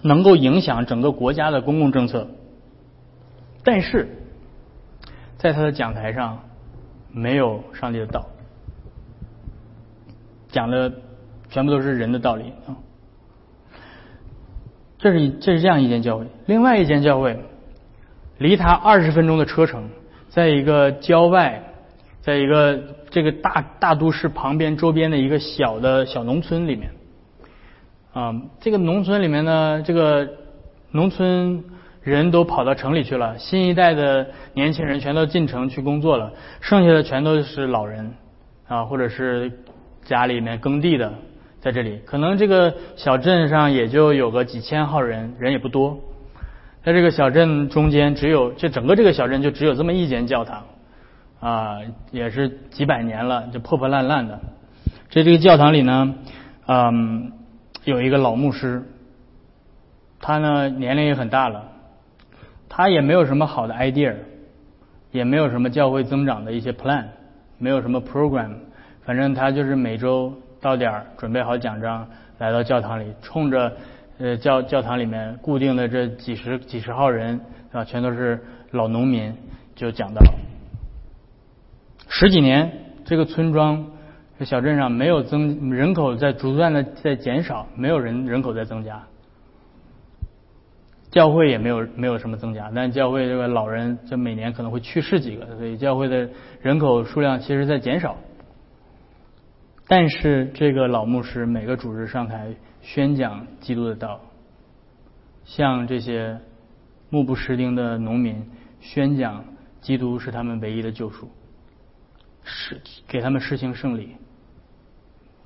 [0.00, 2.26] 能够影响整个国家的公共政策。
[3.62, 4.08] 但是，
[5.36, 6.44] 在他的讲台上
[7.12, 8.26] 没有上帝的道。
[10.50, 10.94] 讲的
[11.50, 12.72] 全部都是人的道理啊！
[14.96, 17.38] 这是这是这样一间教会，另外一间教会
[18.38, 19.90] 离他二十分钟的车程，
[20.30, 21.62] 在一个郊外，
[22.22, 26.90] 在一个这个大大都市旁边周边的一个小的小农村里面
[28.12, 30.28] 啊，这个农村里面呢，这个
[30.90, 31.64] 农村
[32.02, 38.14] 人都跑到城里去了，新一代的年轻人全都进城去工作了，剩下的全都是老人
[38.66, 39.52] 啊，或者是。
[40.04, 41.12] 家里面耕地的
[41.60, 46.00] 在这里，可能这个小镇上也就有个几千号人，人也不多。
[46.82, 50.64] 在这个小镇中间，只有这整个这个小镇就只有这么一间教堂，
[51.40, 51.78] 啊，
[52.10, 54.40] 也是几百年了，就破破烂烂的。
[55.08, 56.14] 这这个教堂里呢，
[56.66, 57.32] 嗯，
[57.84, 58.82] 有一个老牧师，
[60.20, 61.68] 他呢年龄也很大了，
[62.68, 64.14] 他也没有什么好的 idea，
[65.12, 67.04] 也没有什么教会增长的一些 plan，
[67.56, 68.50] 没有什么 program。
[69.04, 72.06] 反正他就是每周到点儿准备好奖章，
[72.38, 73.72] 来到教堂里，冲着
[74.18, 77.40] 呃教教堂里面固定的这几十几十号人
[77.72, 79.34] 啊，全都是老农民，
[79.74, 80.20] 就讲到
[82.08, 82.72] 十几年，
[83.04, 83.92] 这个村庄
[84.38, 89.04] 这小镇上没有增人口在不断的在减少，没有人人口在增加，
[91.10, 96.28] 教会也没有没有什么增加，但教会这个老人就每年可能会去世几个，所以教会的
[96.62, 98.16] 人口数量其实在减少。
[99.86, 104.20] 但是这个老牧师每个主日上台宣讲基督的道，
[105.44, 106.38] 向这些
[107.10, 109.44] 目不识丁的农民宣讲
[109.80, 111.30] 基督是他们唯一的救赎，
[112.48, 114.16] 是给他们实行圣礼，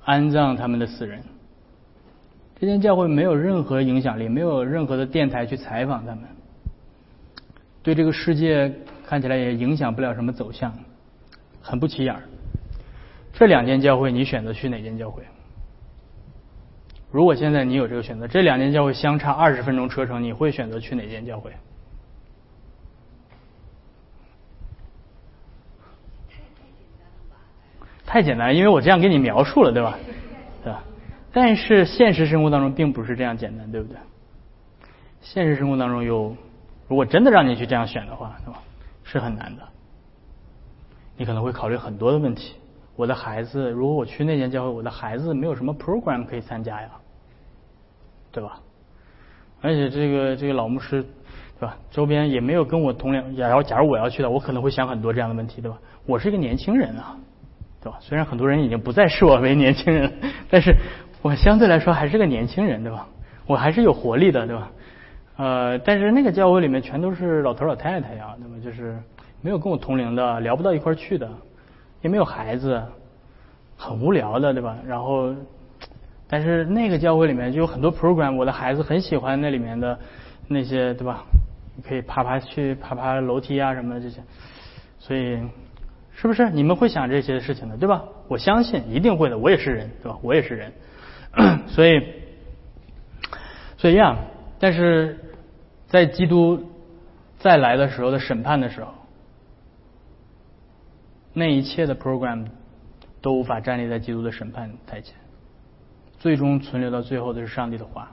[0.05, 1.21] 安葬他们的死人。
[2.59, 6.23] 这间教会没有任何影响力，没有任何的电台去采访他们，
[7.81, 8.73] 对这个世界
[9.05, 10.73] 看起来也影响不了什么走向，
[11.61, 12.23] 很不起眼儿。
[13.33, 15.23] 这两间教会，你选择去哪间教会？
[17.11, 21.51] 如果现在你有这个选择，这两间教会相差二十分钟车程，你会选择去哪间教会？
[28.13, 29.97] 太简单，因为我这样给你描述了，对吧？
[30.63, 30.83] 对吧？
[31.31, 33.97] 但是现实生活当中并不是这样简单，对不对？
[35.19, 36.37] 现实生活当中有，
[36.87, 38.61] 如果真的让你去这样选的话，对吧？
[39.03, 39.63] 是很难的，
[41.17, 42.53] 你可能会考虑很多的问题。
[42.95, 46.89] 我的孩子，如果我去那间教会，我的孩子没有什么 program 可以参加呀，
[48.31, 48.59] 对吧？
[49.59, 51.01] 而且这个这个老牧师，
[51.59, 51.75] 对吧？
[51.89, 53.35] 周边也没有跟我同龄。
[53.35, 55.79] 然后，假如我要去的，我可能会想很多这样的问题，对吧？
[56.05, 57.17] 我是一个年轻人啊，
[57.83, 57.97] 对吧？
[57.99, 60.11] 虽然很多人已经不再视我为年轻人，
[60.49, 60.73] 但是
[61.21, 63.07] 我相对来说还是个年轻人，对吧？
[63.45, 64.71] 我还是有活力的，对吧？
[65.35, 68.97] 呃，但是那个教会里面全都是老头老太太呀，那么就是
[69.41, 71.29] 没有跟我同龄的，聊不到一块去的。
[72.01, 72.83] 也没有孩子，
[73.77, 74.77] 很无聊的，对吧？
[74.85, 75.33] 然后，
[76.27, 79.97] 但是那个教会里面就有很多 program，我的孩子很喜欢那里面的
[80.49, 81.23] 那些，对吧？
[81.87, 84.21] 可以爬爬去爬爬楼梯啊什么的这些，
[84.99, 85.39] 所以
[86.23, 88.05] 是不是你们会想这些事情的，对吧？
[88.29, 90.17] 我相信一定会的，我也是人，对吧？
[90.21, 90.71] 我也是人，
[91.67, 92.01] 所以，
[93.77, 94.17] 所以一样。
[94.57, 95.19] 但是
[95.87, 96.71] 在基督
[97.39, 98.93] 再来的时候的审判的时候。
[101.33, 102.45] 那一切的 program
[103.19, 105.15] 都无法站立在基督的审判台前，
[106.19, 108.11] 最终存留到最后的是上帝的话，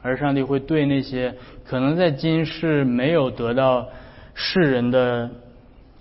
[0.00, 1.34] 而上帝会对那些
[1.64, 3.88] 可能在今世没有得到
[4.32, 5.28] 世人的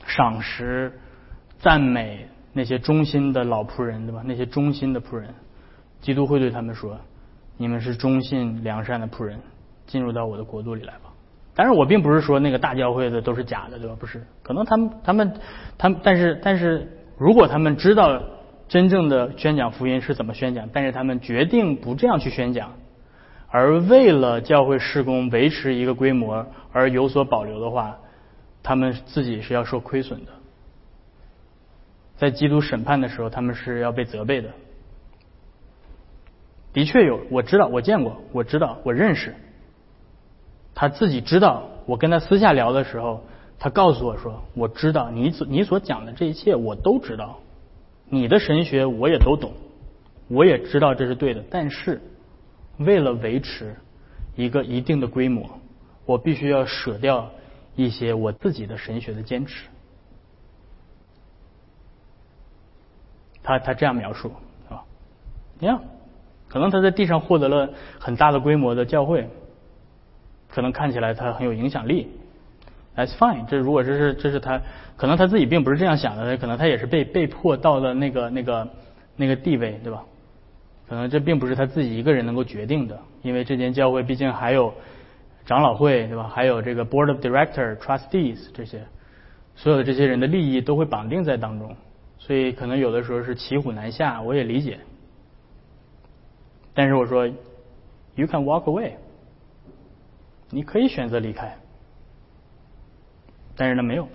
[0.10, 0.92] 赏识、
[1.60, 4.22] 赞美那些忠心的老仆人，对吧？
[4.26, 5.30] 那些忠心的仆人，
[6.02, 6.98] 基督会对他们说
[7.56, 9.40] ：“你们是忠信良善的仆人，
[9.86, 11.12] 进入到我的国度里来吧。”
[11.56, 13.96] 当然，我并不是说那个大教会的都是假的，对吧？
[14.00, 15.34] 不是，可能他们、他们、
[15.78, 16.88] 他们，但是、但是
[17.18, 18.22] 如果他们知道
[18.68, 22.72] 真正的宣讲福音是怎么宣讲，但是他们决定不这样去宣讲，
[23.50, 27.98] 而为了教会施工维持一个规模而有所保留的话，
[28.64, 30.32] 他们自己是要受亏损的。
[32.18, 34.50] 在基督审判的时候，他们是要被责备的。
[36.74, 39.34] 的确有，我知道，我见过，我知道，我认识。
[40.76, 43.24] 他自己知道，我跟他私下聊的时候，
[43.58, 47.40] 他告诉我说：“我知道你所你所讲的这一切，我都知道。
[48.08, 49.54] 你的神学我也都懂，
[50.28, 51.44] 我也知道这是对的。
[51.50, 52.02] 但是，
[52.78, 53.76] 为了维持
[54.36, 55.50] 一个一定的规模，
[56.06, 57.30] 我必须要舍掉
[57.84, 59.66] 一些我自己的神学的坚持。”
[63.44, 64.32] 他他这样描述
[64.70, 64.84] 啊，
[65.60, 65.80] 你看。
[66.52, 67.70] 可能他在地上获得了
[68.00, 69.30] 很大的规模的教会，
[70.50, 72.08] 可能看起来他很有影响力。
[72.96, 74.60] That's fine，这如果这是这是他，
[74.98, 78.68] 可能他自己并不是这样想的，可能他也是被被迫到了那个那个
[79.16, 80.04] 那个地位，对吧？
[80.88, 84.74] 可能这并不是他自己一个人能够决定的，因为这间教会毕竟还有
[85.50, 86.30] 长老会，对吧？
[86.32, 88.86] 还有这个 Board of Director、Trustees 这些，
[89.56, 91.76] 所有的这些人的利益都会绑定在当中，
[92.20, 94.78] 所以可能有的时候是骑虎难下，我也理解。
[96.76, 97.26] 但是我说
[98.14, 98.92] ，You can walk away，
[100.52, 101.58] 你可以选择离开，
[103.56, 104.08] 但是呢没有，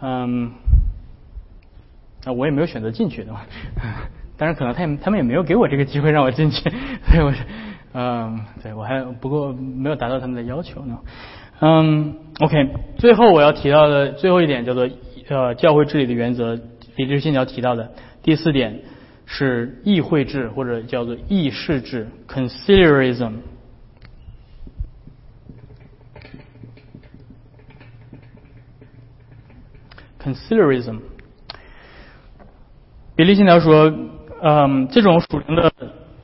[0.00, 0.50] 嗯，
[2.24, 3.46] 那我也没有选择进去，对吧？
[4.36, 6.68] 但是可能他也他们也没有给我这个机会让我进去，
[7.04, 7.32] 所以我
[7.98, 10.98] 嗯，对我还不过没有达到他们的要求呢。
[11.60, 12.68] 嗯，OK，
[12.98, 14.86] 最后我要提到的最后一点叫做
[15.28, 16.60] 呃教会治理的原则，
[16.96, 17.92] 李志信条提到的
[18.22, 18.82] 第四点。
[19.28, 23.32] 是议会制或者叫做议事制 （conciliarism）。
[30.22, 31.00] conciliarism。
[33.16, 33.92] 比利信条说，
[34.40, 35.72] 嗯，这种属灵的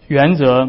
[0.06, 0.68] 原则，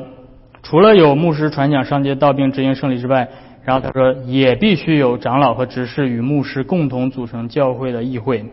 [0.64, 3.30] 除了有牧师传讲上街道并执行胜利之外，
[3.66, 8.45] 然后他说，也必须有长老和执事与牧师共同组成教会的议会。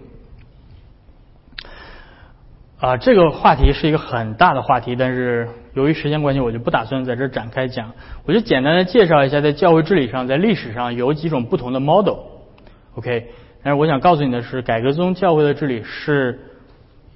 [2.79, 7.93] 啊，这个话题是一个很大的话题，但是由于时间关系，我就不打算在这展开讲。
[8.25, 13.29] 我就简单的介绍一下，在教会治理上，在历史上有几种不同的 model，OK。
[13.63, 16.41] 但是我想告诉你的是，改革宗教会的治理是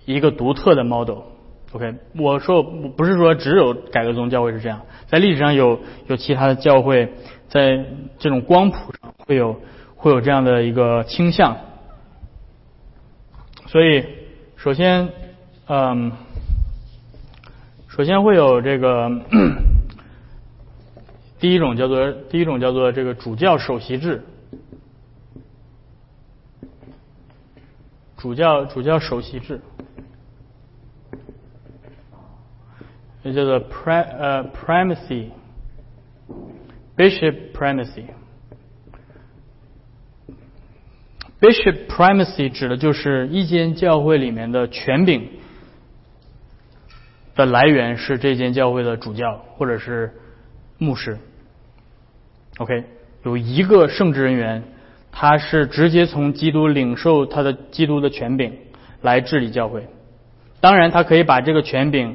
[0.05, 1.19] 一个独特的 model
[1.75, 1.95] OK，。
[2.16, 7.12] 我说不是说只有改革宗教会是这样，在历史上有有其他的教会，
[7.49, 7.85] 在
[8.18, 9.61] 这种光谱上会有
[9.97, 11.57] 会有这样的一个倾向。
[13.66, 14.05] 所以，
[14.57, 15.09] 首先。
[15.66, 16.12] 嗯，
[17.89, 19.11] 首先会有这个
[21.41, 24.22] 第一种叫做第一种叫做这个主教首席制，
[28.18, 29.62] 主教主教首席制，
[33.25, 35.31] 也叫做 pri 呃 primacy
[36.97, 38.05] bishop primacy。
[41.41, 45.29] bishop primacy 指的就是一间教会里面的权柄。
[47.35, 50.14] 的来源是这间教会的主教或者是
[50.79, 51.18] 牧师。
[52.59, 52.85] OK，
[53.25, 54.62] 有一个圣职人员，
[55.11, 58.57] 他是直接从基督领受他的基督的权柄
[59.03, 59.89] 来治理教会。
[60.61, 62.14] 当然，他可以把这个权柄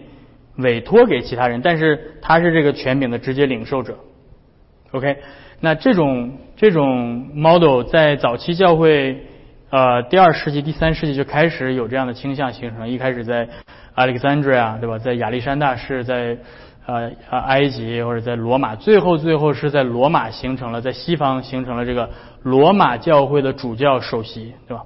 [0.59, 3.97] 委托给其他人，但是他是这个权柄的直接领受者。
[4.91, 5.17] OK，
[5.59, 9.25] 那这种这种 model 在早期教会，
[9.71, 13.49] 呃，第二世纪、第三世纪就开始有这样的倾向形成，一开始在。
[13.95, 14.97] Alexandria 对吧？
[14.97, 16.37] 在亚历山大是在
[16.85, 22.09] 呃呃埃及或者在罗马，最后最后是在罗马形成了，在西方形成了这个
[22.41, 24.83] 罗马教会的主教首席，对吧？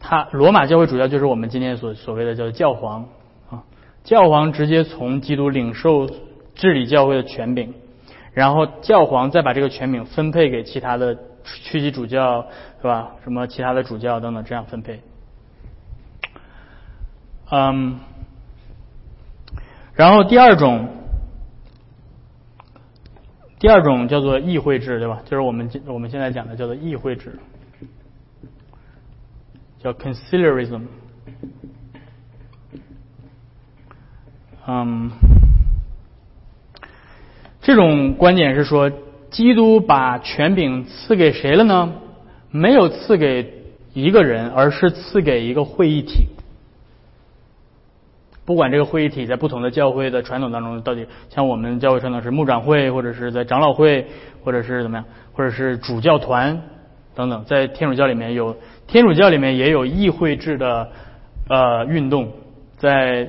[0.00, 3.06] 他罗马教会主教就是我们今天所所谓的叫教皇，
[4.04, 6.08] 教皇直接从基督领受
[6.54, 7.74] 治理教会的权柄，
[8.32, 12.46] 然后教皇再把这个权柄分配给其他的区级主教，
[12.80, 13.12] 是吧？
[13.22, 15.00] 什么其他的主教等等这样分配，
[17.50, 18.00] 嗯。
[19.94, 20.88] 然后第二种，
[23.58, 25.20] 第二种叫做议会制，对吧？
[25.26, 27.38] 就是我们我们现在讲的叫做议会制，
[29.78, 30.86] 叫 conciliarism。
[34.72, 35.10] 嗯，
[37.60, 38.88] 这种观点是说，
[39.28, 41.92] 基督把权柄赐给谁了呢？
[42.52, 43.64] 没有赐给
[43.94, 46.28] 一个人，而是赐给一个会议体。
[48.44, 54.06] 不管这个会议体在不同的教会的传统当中，到底像我们教会传统是牧长会，或者是在长老会，
[54.44, 56.62] 或者是怎么样，或者是主教团
[57.16, 58.56] 等等，在天主教里面有
[58.86, 60.88] 天主教里面也有议会制的
[61.48, 62.30] 呃运动，
[62.76, 63.28] 在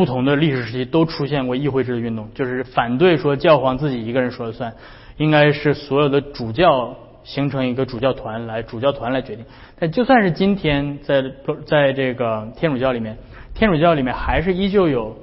[0.00, 4.72] 不同的历史时期都出现过议会制的运动，就是反对说教皇自己一个人说了算，
[5.18, 9.44] 应该是所有的主教形成一个主教团来主教团来决定。
[9.78, 11.22] 但就算是今天在
[11.66, 13.18] 在这个天主教里面，
[13.52, 15.18] 天主教里面还是依旧有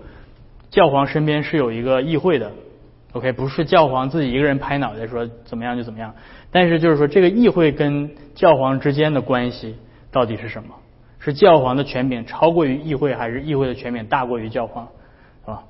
[0.69, 2.51] 教皇身边是有一个议会的
[3.13, 6.13] ，OK，不是教皇自己一个人拍脑袋说怎么样就怎么样。
[6.51, 9.75] 但是就是说这个议会跟教皇之间的关系
[10.11, 10.75] 到底是什么？
[11.27, 14.87] 是教皇的权柄超过于议会，还是议会的权柄大过于教皇？
[15.43, 15.61] 是吧？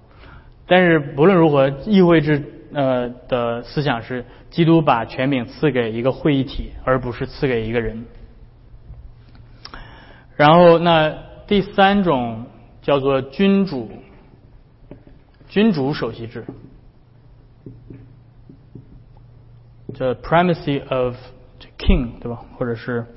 [0.67, 8.05] 但是不论如何，议会制呃的思想是基督把权柄赐给一个会议体，而不是赐给一个人。
[10.35, 11.11] 然后那
[11.47, 12.45] 第三种
[12.83, 13.89] 叫做君主
[15.49, 16.45] 君主首席制，
[19.95, 21.15] 这 primacy of
[21.79, 22.45] king 对吧？
[22.59, 23.07] 或者是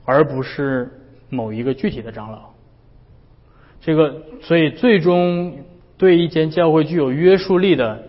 [0.05, 0.99] 而不是。
[1.33, 2.51] 某一个具体的长老，
[3.80, 5.64] 这个所以最终
[5.97, 8.03] 对一间教会具有约束力的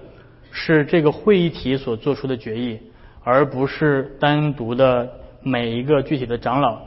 [0.51, 2.81] 是这个会议体所做出的决议，
[3.23, 5.09] 而不是单独的
[5.41, 6.81] 每一个具体的长老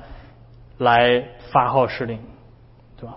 [0.77, 2.19] 来发号施令，
[3.01, 3.17] 对吧？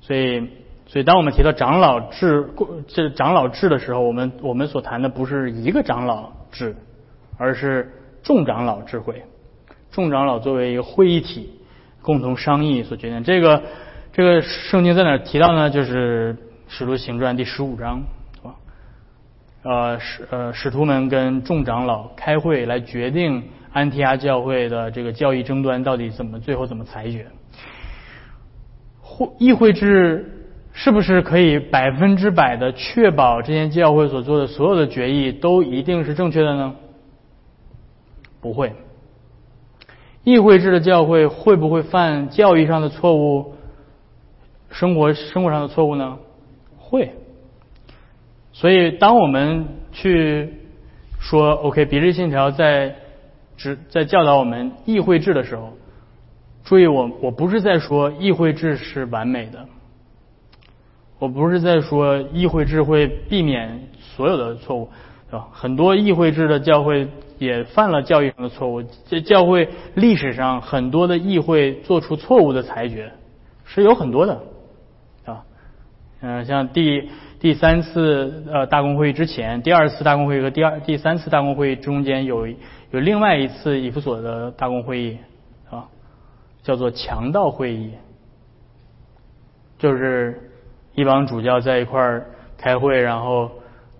[0.00, 0.48] 所以，
[0.86, 2.48] 所以当我们提到长老制
[2.86, 6.74] 这长老制的时候，我们我们所谈的不是一个长老制，
[7.36, 7.92] 而是
[8.22, 9.22] 众长老智慧，
[9.90, 11.50] 众长老作为一个会议体。
[12.06, 13.60] 共同商议所决定，这个
[14.12, 15.68] 这个圣经在哪提到呢？
[15.68, 16.34] 就是
[16.68, 18.00] 《使徒行传》第十五章，
[18.36, 18.54] 是吧？
[19.64, 23.42] 呃，使呃使徒们跟众长老开会来决定
[23.72, 27.26] 安提阿教会的这个教义争端到底怎么最后怎么裁决。
[29.00, 36.76] 会议会制是不是可以百分之百的确保这间教会所做的所有的决议都一定是正确的呢？
[38.40, 38.72] 不会。
[40.26, 43.54] 议会制的教会会不会犯教育上的错误、
[44.70, 46.18] 生活生活上的错误呢？
[46.76, 47.14] 会。
[48.52, 50.52] 所以，当我们去
[51.20, 52.96] 说 “OK”，比利信条在
[53.56, 55.74] 指在教导我们议会制的时候，
[56.64, 59.68] 注意我我不是在说议会制是完美的，
[61.20, 64.88] 我不是在说议会制会避免所有的错误，
[65.52, 67.08] 很多议会制的教会。
[67.38, 68.82] 也犯了教育上的错误。
[69.06, 73.12] 这教会历史上很多的议会做出错误的裁决，
[73.66, 74.40] 是有很多的，
[75.26, 75.44] 啊，
[76.22, 85.18] 嗯，像第第三次呃大公会议之前，第二次大公会议和第二第三次大公会议中间有有另外一次以弗所的大公会议，
[85.70, 85.84] 啊，
[86.62, 87.90] 叫做强盗会议，
[89.78, 90.50] 就是
[90.94, 92.26] 一帮主教在一块儿
[92.56, 93.50] 开会，然后。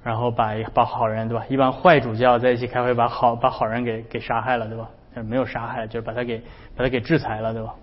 [0.06, 1.44] 然后把把好人对吧？
[1.48, 4.88] 一般坏主教在一起开会，把好把好人给给杀害了对吧？
[5.24, 6.38] 没有杀害，就是把他给
[6.76, 7.74] 把他给制裁了对吧？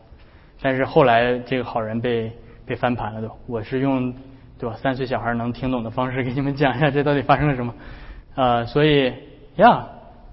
[0.61, 2.31] 但是后来这个好人被
[2.65, 3.35] 被翻盘了对吧？
[3.45, 4.13] 我是用
[4.57, 7.75] 对吧三岁小孩能听懂的方式给你们讲一下这到底发生了什么
[8.35, 8.63] 啊？
[8.63, 9.13] 所以
[9.57, 9.85] 呀，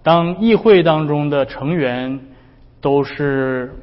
[0.05, 2.21] 当议会当中的成员
[2.81, 3.75] 都是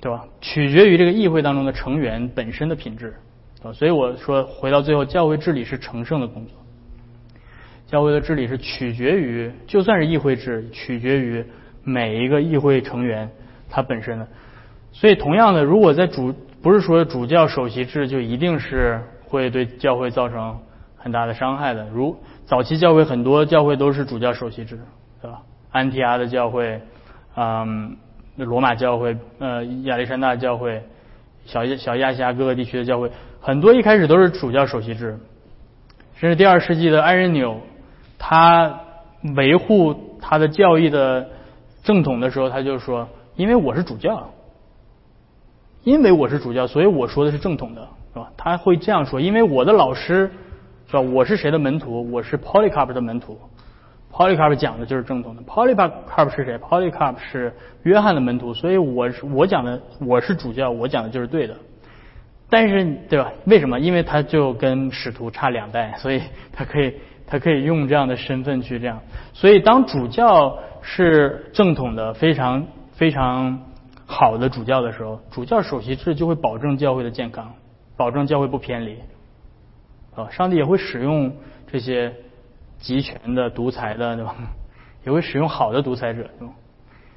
[0.00, 0.24] 对吧？
[0.40, 3.14] 取决于这个议会当中的成员本身的品质
[3.62, 3.70] 啊。
[3.74, 6.56] 所以我说回到最后，教会治理是成圣的工作。
[7.86, 11.44] 教会的治理是取决于，就算是议会制，取决于
[11.84, 13.30] 每一个议会成员
[13.70, 14.26] 他本身的。
[14.92, 20.58] 所以，同样的，如果在主不是说主教首席制就一定是会对教会造成
[20.96, 21.86] 很大的伤害的。
[21.92, 24.78] 如早期教会很多教会都是主教首席制，
[25.20, 25.42] 对吧？
[25.70, 26.80] 安提阿的教会，
[27.36, 27.96] 嗯，
[28.36, 30.82] 罗马教会，呃，亚历山大教会，
[31.44, 33.10] 小小亚细亚各个地区的教会，
[33.40, 35.16] 很多一开始都是主教首席制。
[36.14, 37.60] 甚至第二世纪的安仁纽，
[38.18, 38.80] 他
[39.36, 41.28] 维护他的教义的
[41.82, 44.30] 正统的时候，他就说：“因为我是主教。”
[45.84, 48.32] 因为我是主教，所以我说的是正统的，是吧？
[48.36, 50.28] 他会这样说，因为我的老师，
[50.88, 51.00] 是吧？
[51.00, 52.10] 我是谁的门徒？
[52.10, 53.38] 我是 Polycarp 的门徒
[54.12, 55.42] ，Polycarp 讲的就是正统的。
[55.42, 57.54] Polycarp 是谁？Polycarp 是
[57.84, 61.54] 约翰的门徒，所以我是我讲的，我是主教，我讲的就是对的。
[62.50, 63.32] 但是，对吧？
[63.44, 63.78] 为什么？
[63.78, 66.20] 因为他就跟使徒差两代，所以
[66.52, 66.94] 他可以
[67.26, 69.00] 他可以用这样的身份去这样。
[69.32, 73.60] 所以，当主教是正统的，非常非常。
[74.08, 77.52] 好的主教的时候，主教首席制就会保证教会的健康，
[77.96, 78.98] 保证教会不偏离。
[80.14, 81.34] 啊，上帝也会使用
[81.66, 82.14] 这些
[82.78, 84.36] 集权的、独裁的，对吧？
[85.04, 86.54] 也会使用好的独裁者，对吧？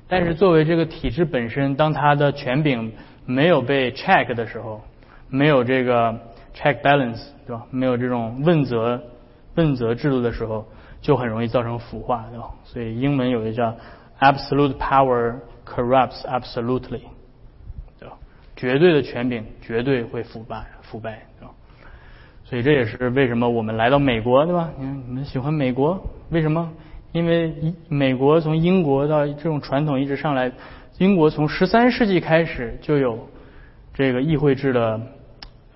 [0.07, 2.91] 但是作为这个体制本身，当他的权柄
[3.27, 4.81] 没有被 check 的时候，
[5.29, 6.11] 没有这个
[6.55, 7.67] check balance，对吧？
[7.69, 8.99] 没有这种问责
[9.59, 10.65] 问责制度的时候，
[11.01, 12.49] 就很容易造成腐化，对吧？
[12.63, 13.75] 所以英文有一个叫
[14.19, 15.35] absolute power。
[15.69, 17.01] Corrupts absolutely，
[17.99, 18.17] 对吧？
[18.55, 21.53] 绝对的权柄绝对会腐败，腐败，对吧？
[22.43, 24.71] 所以这也是为什么我们来到美国，对吧？
[24.79, 26.01] 你看你们喜欢美国，
[26.31, 26.71] 为什么？
[27.11, 27.53] 因为
[27.87, 30.51] 美国从英国到这种传统一直上来，
[30.97, 33.29] 英国从十三世纪开始就有
[33.93, 34.99] 这个议会制的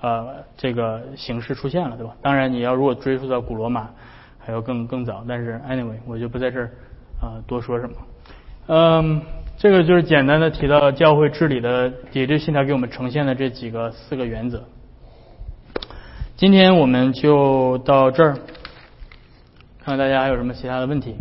[0.04, 2.14] 呃这个形式出现了，对吧？
[2.22, 3.90] 当然你要如果追溯到古罗马，
[4.38, 6.70] 还要更更早，但是 anyway 我就不在这儿
[7.20, 7.96] 啊多说什么，
[8.68, 9.22] 嗯。
[9.56, 14.62] 这个就是简单的提到教会治理的底质信条给我们呈现的这几个四个原则。
[16.36, 18.34] 今天我们就到这儿，
[19.80, 21.16] 看看大家还有什么其他的问题。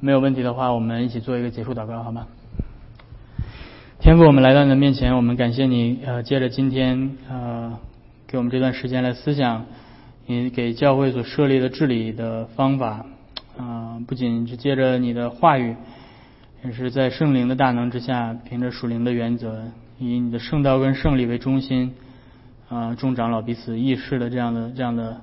[0.00, 2.26] 没有问题的话，我们一起做一个结束祷告，好吗？
[4.06, 7.76] 天父，我们来到你的面前，我们感谢你，呃，借着今天，呃，
[8.28, 9.66] 给我们这段时间来思想
[10.26, 13.04] 你给教会所设立的治理的方法。
[13.58, 15.74] 啊，不仅是借着你的话语，
[16.64, 19.64] 也是在圣灵的大能之下，凭着属灵的原则，
[19.98, 21.92] 以你的圣道跟圣礼为中心，
[22.68, 25.20] 啊，众长老彼此议事的这样的、这样的、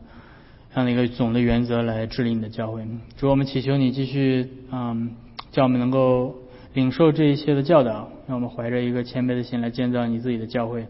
[0.73, 2.85] 这样的一个总的原则来治理你的教会。
[3.15, 5.11] 主，我们祈求你继续，嗯，
[5.53, 6.35] 叫我们能够
[6.73, 10.87] 领受这一切的教导，让我们怀着一个谦卑的心来建造你自己的教会，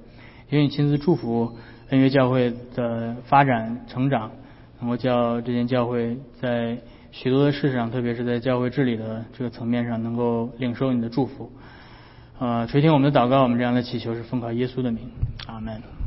[0.49, 1.57] 愿你亲自祝福
[1.89, 4.31] 恩约教会的发展成长，
[4.79, 6.77] 能够叫这间教会在。
[7.15, 11.51] 许多的事上，特别是在教会治理的这个层面上，能够领受你的祝福，
[12.39, 15.11] 呃，垂听我们的祷告，我们这样的祈求是奉靠耶稣的名，
[15.45, 16.02] 阿门。